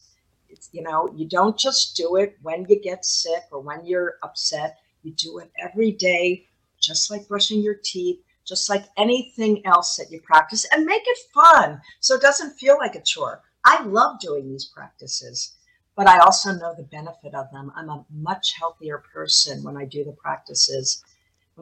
It's, 0.48 0.68
you 0.72 0.82
know, 0.82 1.08
you 1.14 1.28
don't 1.28 1.56
just 1.58 1.96
do 1.96 2.16
it 2.16 2.36
when 2.42 2.66
you 2.68 2.80
get 2.80 3.04
sick 3.04 3.44
or 3.52 3.60
when 3.60 3.84
you're 3.84 4.16
upset. 4.22 4.78
You 5.02 5.12
do 5.12 5.38
it 5.38 5.50
every 5.58 5.92
day, 5.92 6.46
just 6.80 7.10
like 7.10 7.28
brushing 7.28 7.60
your 7.62 7.76
teeth, 7.82 8.20
just 8.44 8.68
like 8.68 8.84
anything 8.96 9.64
else 9.66 9.96
that 9.96 10.10
you 10.10 10.20
practice, 10.20 10.66
and 10.72 10.84
make 10.84 11.02
it 11.04 11.18
fun 11.32 11.80
so 12.00 12.14
it 12.14 12.22
doesn't 12.22 12.58
feel 12.58 12.76
like 12.78 12.96
a 12.96 13.02
chore. 13.02 13.42
I 13.64 13.84
love 13.84 14.18
doing 14.20 14.48
these 14.48 14.64
practices, 14.64 15.54
but 15.94 16.08
I 16.08 16.18
also 16.18 16.52
know 16.52 16.74
the 16.74 16.82
benefit 16.82 17.34
of 17.34 17.50
them. 17.52 17.70
I'm 17.76 17.90
a 17.90 18.04
much 18.10 18.54
healthier 18.58 19.04
person 19.12 19.62
when 19.62 19.76
I 19.76 19.84
do 19.84 20.02
the 20.02 20.12
practices 20.12 21.04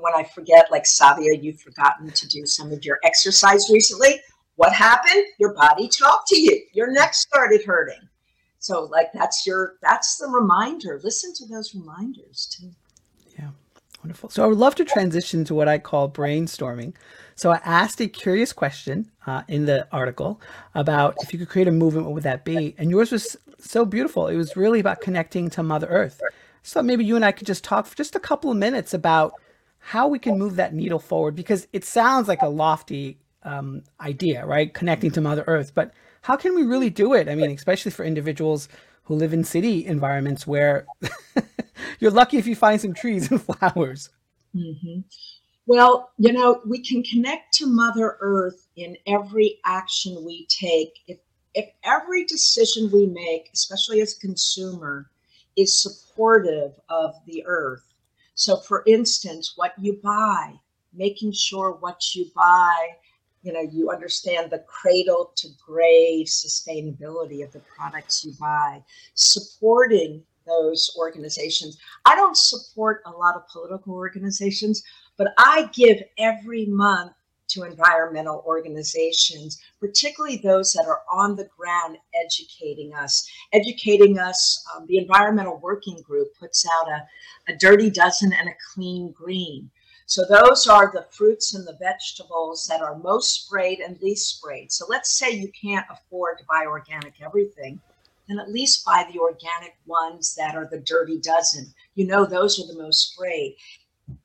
when 0.00 0.14
I 0.14 0.24
forget, 0.24 0.70
like 0.70 0.86
Savio, 0.86 1.32
you've 1.32 1.60
forgotten 1.60 2.10
to 2.10 2.28
do 2.28 2.46
some 2.46 2.72
of 2.72 2.84
your 2.84 2.98
exercise 3.04 3.68
recently. 3.70 4.20
What 4.56 4.72
happened? 4.72 5.24
Your 5.38 5.54
body 5.54 5.88
talked 5.88 6.26
to 6.28 6.40
you. 6.40 6.60
Your 6.72 6.90
neck 6.90 7.14
started 7.14 7.64
hurting. 7.64 8.08
So, 8.58 8.84
like, 8.84 9.12
that's 9.12 9.46
your 9.46 9.76
that's 9.82 10.18
the 10.18 10.26
reminder. 10.26 11.00
Listen 11.02 11.32
to 11.34 11.46
those 11.46 11.74
reminders 11.74 12.46
too. 12.46 12.72
Yeah, 13.38 13.50
wonderful. 14.02 14.30
So, 14.30 14.42
I 14.42 14.46
would 14.46 14.58
love 14.58 14.74
to 14.76 14.84
transition 14.84 15.44
to 15.44 15.54
what 15.54 15.68
I 15.68 15.78
call 15.78 16.10
brainstorming. 16.10 16.94
So, 17.36 17.52
I 17.52 17.60
asked 17.64 18.00
a 18.00 18.08
curious 18.08 18.52
question 18.52 19.10
uh, 19.26 19.42
in 19.46 19.66
the 19.66 19.86
article 19.92 20.40
about 20.74 21.14
if 21.22 21.32
you 21.32 21.38
could 21.38 21.48
create 21.48 21.68
a 21.68 21.72
movement, 21.72 22.06
what 22.06 22.14
would 22.14 22.24
that 22.24 22.44
be? 22.44 22.74
And 22.78 22.90
yours 22.90 23.12
was 23.12 23.36
so 23.60 23.84
beautiful. 23.84 24.26
It 24.26 24.36
was 24.36 24.56
really 24.56 24.80
about 24.80 25.00
connecting 25.00 25.50
to 25.50 25.62
Mother 25.62 25.86
Earth. 25.86 26.20
So, 26.64 26.82
maybe 26.82 27.04
you 27.04 27.14
and 27.14 27.24
I 27.24 27.30
could 27.30 27.46
just 27.46 27.62
talk 27.62 27.86
for 27.86 27.96
just 27.96 28.16
a 28.16 28.20
couple 28.20 28.50
of 28.50 28.56
minutes 28.56 28.92
about 28.92 29.34
how 29.88 30.06
we 30.06 30.18
can 30.18 30.38
move 30.38 30.56
that 30.56 30.74
needle 30.74 30.98
forward 30.98 31.34
because 31.34 31.66
it 31.72 31.82
sounds 31.82 32.28
like 32.28 32.42
a 32.42 32.48
lofty 32.48 33.16
um, 33.42 33.82
idea, 34.02 34.44
right? 34.44 34.74
Connecting 34.74 35.10
to 35.12 35.22
Mother 35.22 35.44
Earth, 35.46 35.72
but 35.74 35.94
how 36.20 36.36
can 36.36 36.54
we 36.54 36.64
really 36.64 36.90
do 36.90 37.14
it? 37.14 37.26
I 37.26 37.34
mean, 37.34 37.50
especially 37.52 37.90
for 37.90 38.04
individuals 38.04 38.68
who 39.04 39.14
live 39.14 39.32
in 39.32 39.44
city 39.44 39.86
environments 39.86 40.46
where 40.46 40.84
you're 42.00 42.10
lucky 42.10 42.36
if 42.36 42.46
you 42.46 42.54
find 42.54 42.78
some 42.78 42.92
trees 42.92 43.30
and 43.30 43.40
flowers. 43.48 44.10
Mm-hmm. 44.54 45.00
Well, 45.64 46.10
you 46.18 46.34
know, 46.34 46.60
we 46.66 46.84
can 46.84 47.02
connect 47.02 47.54
to 47.54 47.66
Mother 47.66 48.18
Earth 48.20 48.66
in 48.76 48.94
every 49.06 49.58
action 49.64 50.22
we 50.22 50.46
take. 50.50 50.98
If 51.06 51.16
if 51.54 51.70
every 51.82 52.26
decision 52.26 52.90
we 52.92 53.06
make, 53.06 53.48
especially 53.54 54.02
as 54.02 54.18
a 54.18 54.20
consumer, 54.20 55.10
is 55.56 55.82
supportive 55.82 56.72
of 56.90 57.14
the 57.26 57.42
earth, 57.46 57.87
so, 58.38 58.56
for 58.56 58.84
instance, 58.86 59.54
what 59.56 59.72
you 59.80 59.98
buy, 60.00 60.54
making 60.94 61.32
sure 61.32 61.72
what 61.72 62.14
you 62.14 62.26
buy, 62.36 62.90
you 63.42 63.52
know, 63.52 63.62
you 63.62 63.90
understand 63.90 64.48
the 64.48 64.60
cradle 64.60 65.32
to 65.34 65.48
grave 65.60 66.28
sustainability 66.28 67.44
of 67.44 67.50
the 67.50 67.60
products 67.76 68.24
you 68.24 68.32
buy, 68.38 68.80
supporting 69.14 70.22
those 70.46 70.94
organizations. 70.96 71.78
I 72.06 72.14
don't 72.14 72.36
support 72.36 73.02
a 73.06 73.10
lot 73.10 73.34
of 73.34 73.48
political 73.48 73.94
organizations, 73.94 74.84
but 75.16 75.34
I 75.36 75.68
give 75.72 76.00
every 76.16 76.66
month 76.66 77.14
to 77.48 77.64
environmental 77.64 78.42
organizations, 78.46 79.60
particularly 79.80 80.36
those 80.36 80.72
that 80.72 80.86
are 80.86 81.02
on 81.12 81.36
the 81.36 81.48
ground 81.56 81.98
educating 82.14 82.94
us. 82.94 83.28
Educating 83.52 84.18
us, 84.18 84.64
um, 84.74 84.86
the 84.86 84.98
Environmental 84.98 85.58
Working 85.58 86.00
Group 86.02 86.28
puts 86.38 86.66
out 86.66 86.88
a, 86.88 87.52
a 87.52 87.56
dirty 87.56 87.90
dozen 87.90 88.32
and 88.32 88.48
a 88.48 88.56
clean 88.72 89.12
green. 89.12 89.70
So 90.06 90.24
those 90.24 90.66
are 90.66 90.90
the 90.90 91.06
fruits 91.10 91.54
and 91.54 91.66
the 91.66 91.76
vegetables 91.78 92.66
that 92.66 92.80
are 92.80 92.96
most 92.96 93.44
sprayed 93.44 93.80
and 93.80 94.00
least 94.00 94.36
sprayed. 94.36 94.72
So 94.72 94.86
let's 94.88 95.18
say 95.18 95.30
you 95.32 95.52
can't 95.52 95.84
afford 95.90 96.38
to 96.38 96.44
buy 96.48 96.64
organic 96.66 97.20
everything, 97.20 97.78
then 98.26 98.38
at 98.38 98.50
least 98.50 98.86
buy 98.86 99.06
the 99.12 99.18
organic 99.18 99.76
ones 99.86 100.34
that 100.36 100.54
are 100.54 100.66
the 100.66 100.80
dirty 100.80 101.18
dozen. 101.18 101.74
You 101.94 102.06
know, 102.06 102.24
those 102.24 102.58
are 102.58 102.66
the 102.66 102.80
most 102.82 103.12
sprayed 103.12 103.56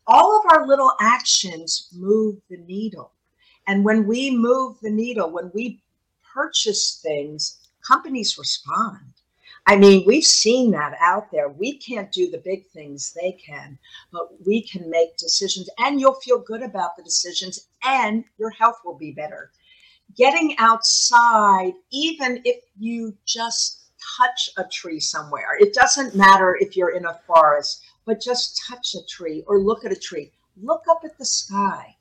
all 0.08 0.40
of 0.40 0.52
our 0.52 0.68
little 0.68 0.94
actions 1.00 1.90
move 1.94 2.38
the 2.50 2.58
needle. 2.58 3.12
And 3.68 3.86
when 3.86 4.06
we 4.06 4.36
move 4.36 4.78
the 4.82 4.92
needle, 4.92 5.30
when 5.30 5.52
we 5.54 5.82
purchase 6.34 7.00
things, 7.02 7.70
companies 7.88 8.38
respond. 8.38 9.14
I 9.66 9.78
mean, 9.78 10.04
we've 10.06 10.26
seen 10.26 10.72
that 10.72 10.94
out 11.00 11.32
there. 11.32 11.48
We 11.48 11.78
can't 11.78 12.12
do 12.12 12.30
the 12.30 12.40
big 12.40 12.68
things 12.68 13.14
they 13.14 13.32
can, 13.34 13.78
but 14.12 14.28
we 14.46 14.62
can 14.62 14.90
make 14.90 15.16
decisions 15.16 15.70
and 15.78 16.02
you'll 16.02 16.20
feel 16.20 16.40
good 16.40 16.64
about 16.64 16.98
the 16.98 17.04
decisions 17.04 17.68
and 17.84 18.26
your 18.38 18.50
health 18.50 18.80
will 18.84 18.98
be 18.98 19.12
better. 19.12 19.52
Getting 20.18 20.56
outside, 20.60 21.74
even 21.92 22.42
if 22.44 22.58
you 22.78 23.16
just 23.26 23.92
touch 24.18 24.50
a 24.58 24.66
tree 24.66 25.00
somewhere, 25.00 25.58
it 25.60 25.74
doesn't 25.74 26.14
matter 26.14 26.58
if 26.60 26.76
you're 26.76 26.96
in 26.96 27.06
a 27.06 27.20
forest, 27.26 27.86
but 28.06 28.22
just 28.22 28.62
touch 28.68 28.96
a 28.96 29.06
tree 29.06 29.44
or 29.48 29.60
look 29.60 29.86
at 29.86 29.92
a 29.92 29.96
tree. 29.96 30.32
Look 30.62 30.84
up 30.90 31.02
at 31.04 31.18
the 31.18 31.26
sky, 31.26 31.96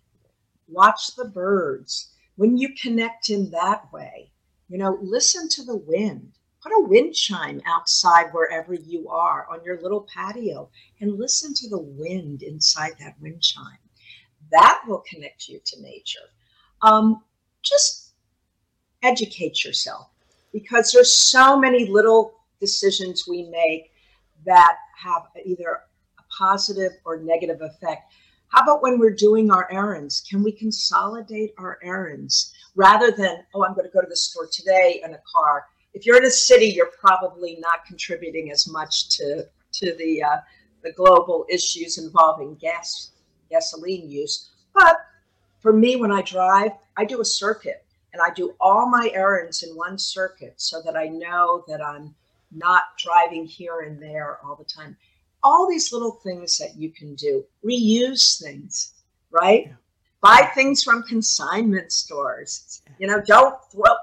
watch 0.69 1.15
the 1.17 1.25
birds. 1.25 2.13
When 2.37 2.57
you 2.57 2.75
connect 2.75 3.31
in 3.31 3.51
that 3.51 3.93
way, 3.93 4.31
you 4.69 4.79
know, 4.79 4.99
listen 5.03 5.49
to 5.51 5.65
the 5.65 5.77
wind 5.77 6.33
Put 6.63 6.73
a 6.73 6.87
wind 6.87 7.15
chime 7.15 7.61
outside 7.67 8.33
wherever 8.33 8.73
you 8.73 9.09
are 9.09 9.49
on 9.51 9.65
your 9.65 9.81
little 9.83 10.03
patio 10.15 10.71
and 11.01 11.19
listen 11.19 11.53
to 11.55 11.69
the 11.69 11.79
wind 11.79 12.43
inside 12.43 12.93
that 13.01 13.21
wind 13.21 13.43
chime. 13.43 13.79
That 14.53 14.83
will 14.87 15.03
connect 15.09 15.49
you 15.49 15.61
to 15.65 15.83
nature. 15.83 16.31
Um, 16.81 17.25
just 17.63 18.13
educate 19.03 19.65
yourself 19.65 20.11
because 20.53 20.93
there's 20.93 21.13
so 21.13 21.59
many 21.59 21.87
little 21.87 22.35
decisions 22.61 23.27
we 23.27 23.43
make 23.45 23.91
that 24.47 24.77
have 25.03 25.23
either 25.45 25.81
positive 26.43 26.93
or 27.05 27.19
negative 27.19 27.61
effect. 27.61 28.13
How 28.49 28.63
about 28.63 28.83
when 28.83 28.99
we're 28.99 29.15
doing 29.15 29.51
our 29.51 29.71
errands? 29.71 30.23
Can 30.29 30.43
we 30.43 30.53
consolidate 30.53 31.55
our 31.59 31.79
errands 31.83 32.53
rather 32.75 33.11
than, 33.11 33.45
oh, 33.55 33.65
I'm 33.65 33.75
going 33.75 33.87
to 33.87 33.93
go 33.93 34.01
to 34.01 34.09
the 34.09 34.17
store 34.17 34.49
today 34.51 35.01
in 35.05 35.15
a 35.15 35.21
car 35.37 35.67
if 35.95 36.07
you're 36.07 36.17
in 36.17 36.25
a 36.25 36.31
city, 36.31 36.67
you're 36.67 36.91
probably 37.01 37.57
not 37.61 37.85
contributing 37.87 38.51
as 38.51 38.69
much 38.69 39.11
to 39.17 39.47
to 39.73 39.95
the 39.97 40.23
uh, 40.23 40.37
the 40.83 40.93
global 40.93 41.47
issues 41.49 41.99
involving 41.99 42.55
gas 42.57 43.13
gasoline 43.51 44.11
use. 44.11 44.51
But 44.75 44.97
for 45.61 45.73
me, 45.73 45.97
when 45.97 46.11
I 46.11 46.23
drive, 46.23 46.73
I 46.97 47.05
do 47.05 47.21
a 47.21 47.25
circuit 47.25 47.85
and 48.13 48.23
I 48.23 48.31
do 48.31 48.55
all 48.61 48.89
my 48.89 49.11
errands 49.15 49.63
in 49.63 49.77
one 49.77 49.99
circuit 49.99 50.55
so 50.57 50.83
that 50.83 50.97
I 50.97 51.07
know 51.07 51.65
that 51.69 51.85
I'm 51.85 52.15
not 52.51 52.85
driving 52.99 53.47
here 53.47 53.81
and 53.81 54.03
there 54.03 54.39
all 54.45 54.57
the 54.57 54.65
time. 54.65 54.97
All 55.43 55.69
these 55.69 55.93
little 55.93 56.21
things 56.23 56.57
that 56.59 56.77
you 56.77 56.91
can 56.91 57.15
do, 57.15 57.45
reuse 57.65 58.41
things, 58.41 58.93
right? 59.31 59.67
Yeah. 59.67 59.73
Buy 60.21 60.51
things 60.55 60.85
from 60.85 61.03
consignment 61.03 61.91
stores. 61.91 62.83
You 62.99 63.09
know, 63.09 63.21
don't 63.27 63.57
throw 63.73 63.95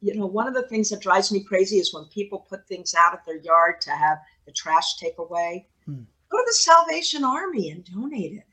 you 0.00 0.14
know, 0.14 0.26
one 0.26 0.46
of 0.46 0.54
the 0.54 0.68
things 0.68 0.90
that 0.90 1.00
drives 1.00 1.32
me 1.32 1.42
crazy 1.42 1.78
is 1.78 1.92
when 1.92 2.04
people 2.04 2.46
put 2.48 2.66
things 2.68 2.94
out 2.94 3.14
at 3.14 3.24
their 3.24 3.38
yard 3.38 3.80
to 3.82 3.90
have 3.90 4.18
the 4.44 4.52
trash 4.52 4.96
take 4.96 5.18
away. 5.18 5.66
Hmm. 5.84 6.02
Go 6.30 6.38
to 6.38 6.44
the 6.46 6.52
Salvation 6.52 7.24
Army 7.24 7.70
and 7.70 7.84
donate 7.84 8.32
it. 8.32 8.46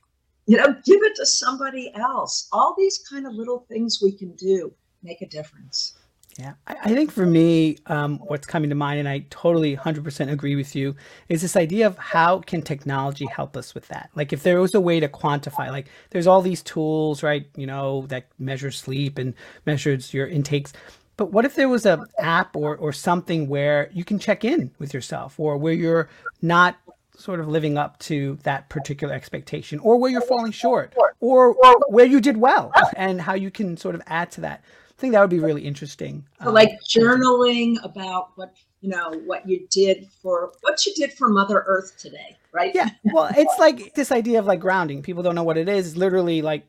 You 0.46 0.58
know, 0.58 0.76
give 0.86 1.02
it 1.04 1.16
to 1.16 1.26
somebody 1.26 1.92
else. 1.96 2.48
All 2.52 2.76
these 2.78 2.98
kind 2.98 3.26
of 3.26 3.34
little 3.34 3.66
things 3.70 4.00
we 4.02 4.12
can 4.12 4.34
do 4.36 4.74
make 5.02 5.22
a 5.22 5.28
difference. 5.28 5.96
Yeah, 6.40 6.54
I, 6.68 6.76
I 6.86 6.90
think 6.90 7.12
for 7.12 7.26
me, 7.26 7.78
um, 7.88 8.18
what's 8.20 8.48
coming 8.48 8.70
to 8.70 8.76
mind, 8.76 9.00
and 9.00 9.08
I 9.08 9.26
totally 9.30 9.78
100% 9.78 10.32
agree 10.32 10.56
with 10.56 10.76
you, 10.76 10.96
is 11.30 11.42
this 11.42 11.56
idea 11.56 11.86
of 11.86 11.98
how 11.98 12.40
can 12.40 12.62
technology 12.62 13.26
help 13.26 13.56
us 13.56 13.76
with 13.76 13.88
that? 13.90 14.10
Like, 14.16 14.34
if 14.34 14.42
there 14.42 14.60
was 14.60 14.74
a 14.74 14.82
way 14.82 15.00
to 15.00 15.08
quantify, 15.08 15.70
like, 15.70 15.88
there's 16.10 16.26
all 16.26 16.42
these 16.42 16.64
tools, 16.64 17.22
right? 17.22 17.46
You 17.56 17.68
know, 17.68 18.08
that 18.08 18.28
measure 18.40 18.72
sleep 18.72 19.20
and 19.20 19.34
measures 19.66 20.14
your 20.14 20.28
intakes. 20.28 20.74
But 21.18 21.32
what 21.32 21.46
if 21.46 21.56
there 21.56 21.70
was 21.70 21.86
an 21.86 22.06
app 22.18 22.56
or, 22.56 22.76
or 22.78 22.92
something 22.92 23.48
where 23.48 23.90
you 23.94 24.04
can 24.04 24.18
check 24.18 24.44
in 24.44 24.72
with 24.80 24.94
yourself 24.94 25.40
or 25.40 25.58
where 25.58 25.74
you're 25.74 26.10
not 26.42 26.78
sort 27.16 27.40
of 27.40 27.48
living 27.48 27.78
up 27.78 28.00
to 28.00 28.40
that 28.42 28.70
particular 28.70 29.14
expectation 29.14 29.78
or 29.80 29.98
where 29.98 30.10
you're 30.10 30.22
falling 30.22 30.52
short 30.52 30.96
or 31.20 31.56
where 31.88 32.06
you 32.06 32.20
did 32.20 32.38
well 32.38 32.72
and 32.96 33.22
how 33.22 33.36
you 33.36 33.52
can 33.52 33.78
sort 33.78 33.94
of 33.94 34.02
add 34.08 34.32
to 34.32 34.42
that. 34.42 34.64
I 34.98 35.02
think 35.02 35.14
that 35.14 35.22
would 35.22 35.30
be 35.30 35.40
really 35.40 35.64
interesting. 35.64 36.26
So 36.42 36.50
um, 36.50 36.54
like 36.54 36.72
journaling 36.88 37.84
about 37.84 38.32
what 38.36 38.54
you 38.82 38.90
know 38.90 39.12
what 39.26 39.48
you 39.48 39.68
did 39.70 40.08
for 40.22 40.54
what 40.62 40.86
you 40.86 40.94
did 40.94 41.14
for 41.14 41.30
Mother 41.30 41.64
Earth 41.68 41.98
today, 41.98 42.38
right? 42.52 42.72
Yeah. 42.74 42.90
Well, 43.04 43.30
it's 43.36 43.58
like 43.60 43.96
this 43.96 44.12
idea 44.12 44.40
of 44.40 44.46
like 44.46 44.60
grounding. 44.60 45.02
People 45.02 45.24
don't 45.24 45.36
know 45.36 45.44
what 45.44 45.58
it 45.58 45.68
is. 45.68 45.88
It's 45.88 45.98
literally 45.98 46.42
like 46.42 46.68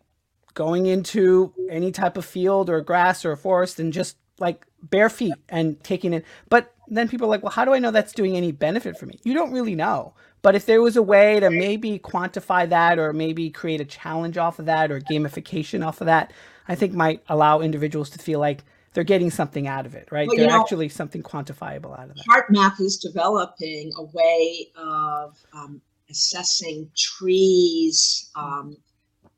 going 0.55 0.87
into 0.87 1.53
any 1.69 1.93
type 1.93 2.17
of 2.17 2.25
field 2.25 2.71
or 2.71 2.81
grass 2.81 3.25
or 3.25 3.33
a 3.33 3.37
forest 3.37 3.79
and 3.79 3.93
just 3.93 4.17
like 4.39 4.67
bare 4.83 5.11
feet 5.11 5.35
and 5.49 5.83
taking 5.85 6.13
it. 6.13 6.25
But 6.49 6.74
then 6.88 7.09
people 7.09 7.27
are 7.27 7.31
like, 7.31 7.42
well, 7.42 7.53
how 7.53 7.64
do 7.64 7.73
I 7.73 7.79
know 7.79 7.90
that's 7.90 8.12
doing 8.12 8.37
any 8.37 8.53
benefit 8.53 8.99
for 8.99 9.07
me? 9.07 9.18
You 9.23 9.35
don't 9.35 9.53
really 9.53 9.75
know. 9.75 10.14
But 10.42 10.55
if 10.55 10.66
there 10.66 10.83
was 10.83 10.97
a 10.97 11.03
way 11.03 11.40
to 11.40 11.51
maybe 11.51 11.99
quantify 11.99 12.68
that 12.68 12.99
or 12.99 13.12
maybe 13.14 13.49
create 13.49 13.81
a 13.81 13.85
challenge 13.85 14.37
off 14.37 14.59
of 14.59 14.66
that 14.66 14.90
or 14.90 15.01
gamification 15.01 15.87
off 15.87 16.03
of 16.03 16.07
that, 16.07 16.33
I 16.68 16.75
think 16.75 16.92
might 16.92 17.23
allow 17.29 17.61
individuals 17.61 18.11
to 18.11 18.18
feel 18.18 18.40
like 18.40 18.62
they're 18.92 19.05
getting 19.05 19.31
something 19.31 19.66
out 19.66 19.87
of 19.87 19.94
it, 19.94 20.09
right? 20.11 20.29
Well, 20.29 20.37
they're 20.37 20.49
know, 20.49 20.61
actually 20.61 20.88
something 20.88 21.23
quantifiable 21.23 21.99
out 21.99 22.11
of 22.11 22.16
that. 22.16 22.25
HeartMath 22.29 22.81
is 22.81 22.99
developing 22.99 23.90
a 23.97 24.05
way 24.05 24.68
of 24.77 25.37
um, 25.53 25.81
assessing 26.11 26.90
trees, 26.97 28.31
um, 28.37 28.77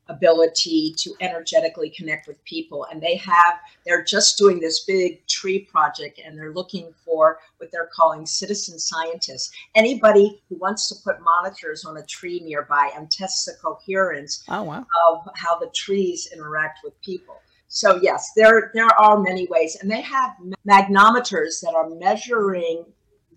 ability 0.09 0.93
to 0.97 1.13
energetically 1.21 1.89
connect 1.89 2.27
with 2.27 2.43
people. 2.45 2.85
And 2.91 3.01
they 3.01 3.15
have 3.17 3.59
they're 3.85 4.03
just 4.03 4.37
doing 4.37 4.59
this 4.59 4.83
big 4.85 5.25
tree 5.27 5.59
project 5.59 6.19
and 6.23 6.37
they're 6.37 6.53
looking 6.53 6.93
for 7.05 7.39
what 7.57 7.71
they're 7.71 7.89
calling 7.93 8.25
citizen 8.25 8.79
scientists. 8.79 9.51
Anybody 9.75 10.41
who 10.49 10.57
wants 10.57 10.87
to 10.89 10.95
put 11.03 11.17
monitors 11.21 11.85
on 11.85 11.97
a 11.97 12.05
tree 12.05 12.39
nearby 12.39 12.91
and 12.95 13.09
test 13.09 13.45
the 13.45 13.53
coherence 13.61 14.43
oh, 14.49 14.63
wow. 14.63 14.85
of 15.09 15.27
how 15.35 15.57
the 15.59 15.69
trees 15.75 16.29
interact 16.33 16.79
with 16.83 16.99
people. 17.01 17.35
So 17.69 17.99
yes 18.01 18.31
there 18.35 18.71
there 18.73 18.89
are 18.99 19.19
many 19.19 19.47
ways. 19.49 19.77
And 19.81 19.91
they 19.91 20.01
have 20.01 20.31
magnometers 20.67 21.61
that 21.61 21.73
are 21.75 21.89
measuring 21.89 22.85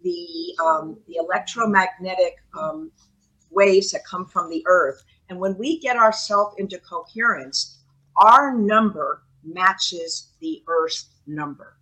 the 0.02 0.56
um, 0.64 0.98
the 1.06 1.16
electromagnetic 1.16 2.36
um, 2.58 2.90
waves 3.50 3.90
that 3.90 4.04
come 4.04 4.26
from 4.26 4.48
the 4.48 4.62
earth 4.66 5.02
and 5.30 5.38
when 5.38 5.56
we 5.56 5.78
get 5.78 5.96
ourselves 5.96 6.56
into 6.58 6.78
coherence, 6.80 7.78
our 8.16 8.52
number 8.52 9.22
matches 9.44 10.32
the 10.40 10.62
Earth's 10.66 11.06
number. 11.26 11.76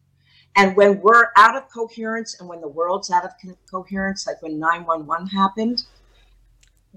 And 0.55 0.77
when 0.77 1.01
we're 1.01 1.29
out 1.37 1.57
of 1.57 1.65
coherence 1.73 2.39
and 2.39 2.49
when 2.49 2.61
the 2.61 2.69
world's 2.69 3.11
out 3.11 3.25
of 3.25 3.33
coherence, 3.71 4.27
like 4.27 4.41
when 4.43 4.59
911 4.59 5.27
happened, 5.29 5.85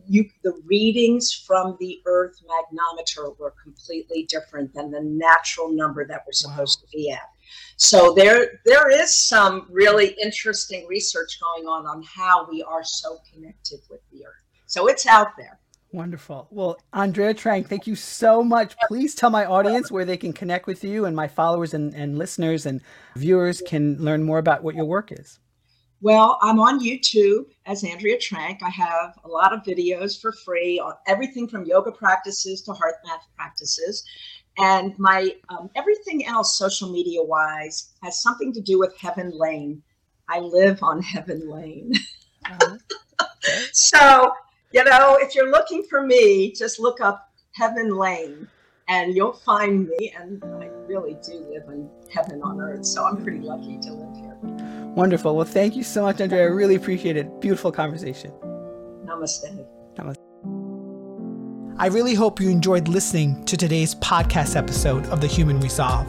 you 0.08 0.30
the 0.44 0.60
readings 0.66 1.32
from 1.32 1.78
the 1.80 2.02
Earth 2.06 2.42
magnometer 2.50 3.38
were 3.38 3.54
completely 3.62 4.24
different 4.24 4.74
than 4.74 4.90
the 4.90 5.02
natural 5.02 5.70
number 5.72 6.06
that 6.08 6.24
we're 6.26 6.34
supposed 6.34 6.80
wow. 6.82 6.86
to 6.86 6.98
be 6.98 7.12
at. 7.12 7.30
So 7.76 8.14
there 8.14 8.62
there 8.66 8.90
is 8.90 9.14
some 9.14 9.68
really 9.70 10.16
interesting 10.22 10.88
research 10.88 11.40
going 11.40 11.68
on 11.68 11.86
on 11.86 12.04
how 12.04 12.50
we 12.50 12.64
are 12.64 12.84
so 12.84 13.20
connected 13.32 13.80
with 13.90 14.00
the 14.12 14.26
Earth. 14.26 14.44
So 14.66 14.88
it's 14.88 15.06
out 15.06 15.38
there. 15.38 15.61
Wonderful. 15.94 16.48
Well, 16.52 16.80
Andrea 16.94 17.34
Trank, 17.34 17.68
thank 17.68 17.86
you 17.86 17.96
so 17.96 18.44
much. 18.44 18.76
Please 18.88 19.14
tell 19.14 19.30
my 19.30 19.46
audience 19.46 19.92
where 19.92 20.06
they 20.06 20.16
can 20.16 20.32
connect 20.32 20.66
with 20.66 20.84
you 20.86 21.06
and 21.06 21.16
my 21.16 21.28
followers 21.28 21.74
and, 21.74 21.94
and 21.94 22.18
listeners 22.18 22.66
and 22.66 22.82
viewers 23.18 23.62
can 23.68 23.98
learn 23.98 24.24
more 24.24 24.38
about 24.38 24.64
what 24.64 24.76
your 24.76 24.86
work 24.86 25.12
is. 25.12 25.40
Well, 26.00 26.40
I'm 26.42 26.60
on 26.60 26.80
YouTube 26.80 27.46
as 27.66 27.84
Andrea 27.84 28.18
Trank. 28.18 28.62
I 28.64 28.70
have 28.70 29.20
a 29.24 29.28
lot 29.28 29.54
of 29.54 29.64
videos 29.64 30.20
for 30.20 30.32
free 30.32 30.80
on 30.80 30.94
everything 31.08 31.48
from 31.48 31.66
yoga 31.66 31.92
practices 31.92 32.62
to 32.64 32.74
heart 32.74 32.96
math 33.06 33.28
practices. 33.36 34.04
And 34.58 34.98
my 34.98 35.36
um, 35.50 35.70
everything 35.76 36.26
else, 36.26 36.58
social 36.58 36.92
media 36.92 37.22
wise, 37.22 37.92
has 38.02 38.22
something 38.22 38.52
to 38.54 38.62
do 38.62 38.80
with 38.80 38.98
Heaven 38.98 39.32
Lane. 39.34 39.84
I 40.28 40.40
live 40.40 40.82
on 40.82 41.02
Heaven 41.02 41.50
Lane. 41.50 41.94
Uh-huh. 42.46 42.78
so 43.74 44.32
you 44.74 44.84
know, 44.84 45.18
if 45.20 45.36
you're 45.36 45.52
looking 45.52 45.84
for 45.84 46.06
me, 46.06 46.52
just 46.52 46.80
look 46.80 47.02
up 47.02 47.30
Heaven 47.54 47.96
Lane 47.96 48.48
and 48.88 49.16
you'll 49.16 49.34
find 49.34 49.88
me. 49.88 50.14
And 50.18 50.44
I 50.44 50.70
really 50.88 51.18
do 51.26 51.34
live 51.50 51.64
in 51.68 51.90
heaven 52.14 52.42
on 52.42 52.60
earth. 52.62 52.86
So 52.86 53.04
I'm 53.04 53.22
pretty 53.22 53.40
lucky 53.40 53.80
to 53.80 53.94
live 53.94 54.16
here. 54.16 54.38
Wonderful. 54.96 55.36
Well, 55.36 55.46
thank 55.46 55.76
you 55.76 55.84
so 55.84 56.04
much, 56.04 56.22
Andrea. 56.22 56.44
I 56.44 56.48
really 56.48 56.76
appreciate 56.76 57.18
it. 57.18 57.42
Beautiful 57.42 57.72
conversation. 57.72 58.32
Namaste. 59.06 59.66
Namaste. 59.96 60.18
I 61.78 61.88
really 61.88 62.14
hope 62.14 62.40
you 62.40 62.50
enjoyed 62.50 62.88
listening 62.88 63.44
to 63.46 63.58
today's 63.58 63.96
podcast 63.96 64.56
episode 64.56 65.06
of 65.08 65.20
The 65.20 65.28
Human 65.28 65.60
Resolve. 65.60 66.08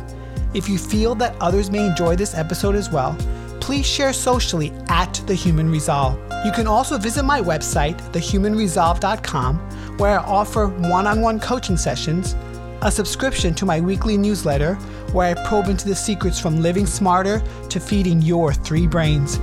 If 0.54 0.68
you 0.68 0.76
feel 0.76 1.14
that 1.14 1.34
others 1.40 1.70
may 1.70 1.86
enjoy 1.86 2.14
this 2.14 2.34
episode 2.34 2.74
as 2.74 2.90
well, 2.90 3.16
please 3.62 3.86
share 3.86 4.12
socially 4.12 4.70
at 4.88 5.14
The 5.28 5.34
Human 5.34 5.70
Resolve. 5.70 6.18
You 6.44 6.50
can 6.50 6.66
also 6.66 6.98
visit 6.98 7.22
my 7.22 7.40
website, 7.40 7.96
thehumanresolve.com, 8.12 9.58
where 9.98 10.18
I 10.18 10.24
offer 10.24 10.66
one 10.66 11.06
on 11.06 11.20
one 11.20 11.38
coaching 11.38 11.76
sessions, 11.76 12.34
a 12.82 12.90
subscription 12.90 13.54
to 13.54 13.64
my 13.64 13.80
weekly 13.80 14.18
newsletter, 14.18 14.74
where 15.12 15.28
I 15.28 15.34
probe 15.46 15.68
into 15.68 15.86
the 15.86 15.94
secrets 15.94 16.40
from 16.40 16.60
living 16.60 16.86
smarter 16.86 17.40
to 17.68 17.78
feeding 17.78 18.20
your 18.20 18.52
three 18.52 18.88
brains, 18.88 19.38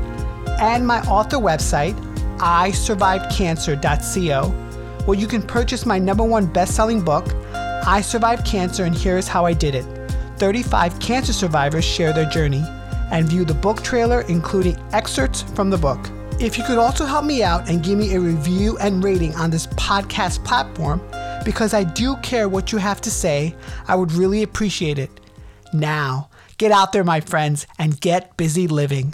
and 0.60 0.86
my 0.86 1.00
author 1.04 1.38
website, 1.38 1.96
isurvivedcancer.co, 2.40 4.50
where 5.06 5.18
you 5.18 5.28
can 5.28 5.42
purchase 5.42 5.86
my 5.86 5.98
number 5.98 6.26
one 6.26 6.46
best 6.46 6.76
selling 6.76 7.02
book, 7.02 7.26
I 7.54 8.02
Survived 8.02 8.46
Cancer 8.46 8.84
and 8.84 8.94
Here's 8.94 9.30
How 9.30 9.46
I 9.46 9.54
Did 9.54 9.76
It. 9.76 9.86
35 10.36 11.00
cancer 11.00 11.32
survivors 11.32 11.86
share 11.86 12.12
their 12.12 12.30
journey, 12.30 12.66
and 13.12 13.28
view 13.28 13.46
the 13.46 13.54
book 13.54 13.82
trailer, 13.82 14.22
including 14.22 14.78
excerpts 14.92 15.42
from 15.42 15.70
the 15.70 15.78
book. 15.78 16.10
If 16.40 16.58
you 16.58 16.64
could 16.64 16.78
also 16.78 17.06
help 17.06 17.26
me 17.26 17.44
out 17.44 17.70
and 17.70 17.84
give 17.84 17.98
me 17.98 18.16
a 18.16 18.20
review 18.20 18.78
and 18.78 19.04
rating 19.04 19.36
on 19.36 19.50
this 19.50 19.68
podcast 19.68 20.44
platform, 20.46 21.02
because 21.44 21.74
I 21.74 21.84
do 21.84 22.16
care 22.18 22.48
what 22.48 22.72
you 22.72 22.78
have 22.78 23.02
to 23.02 23.12
say, 23.12 23.56
I 23.88 23.96
would 23.96 24.12
really 24.14 24.44
appreciate 24.44 25.00
it. 25.00 25.12
Now, 25.74 26.30
get 26.58 26.72
out 26.72 26.94
there, 26.94 27.04
my 27.04 27.20
friends, 27.20 27.68
and 27.78 28.00
get 28.00 28.38
busy 28.38 28.68
living. 28.68 29.14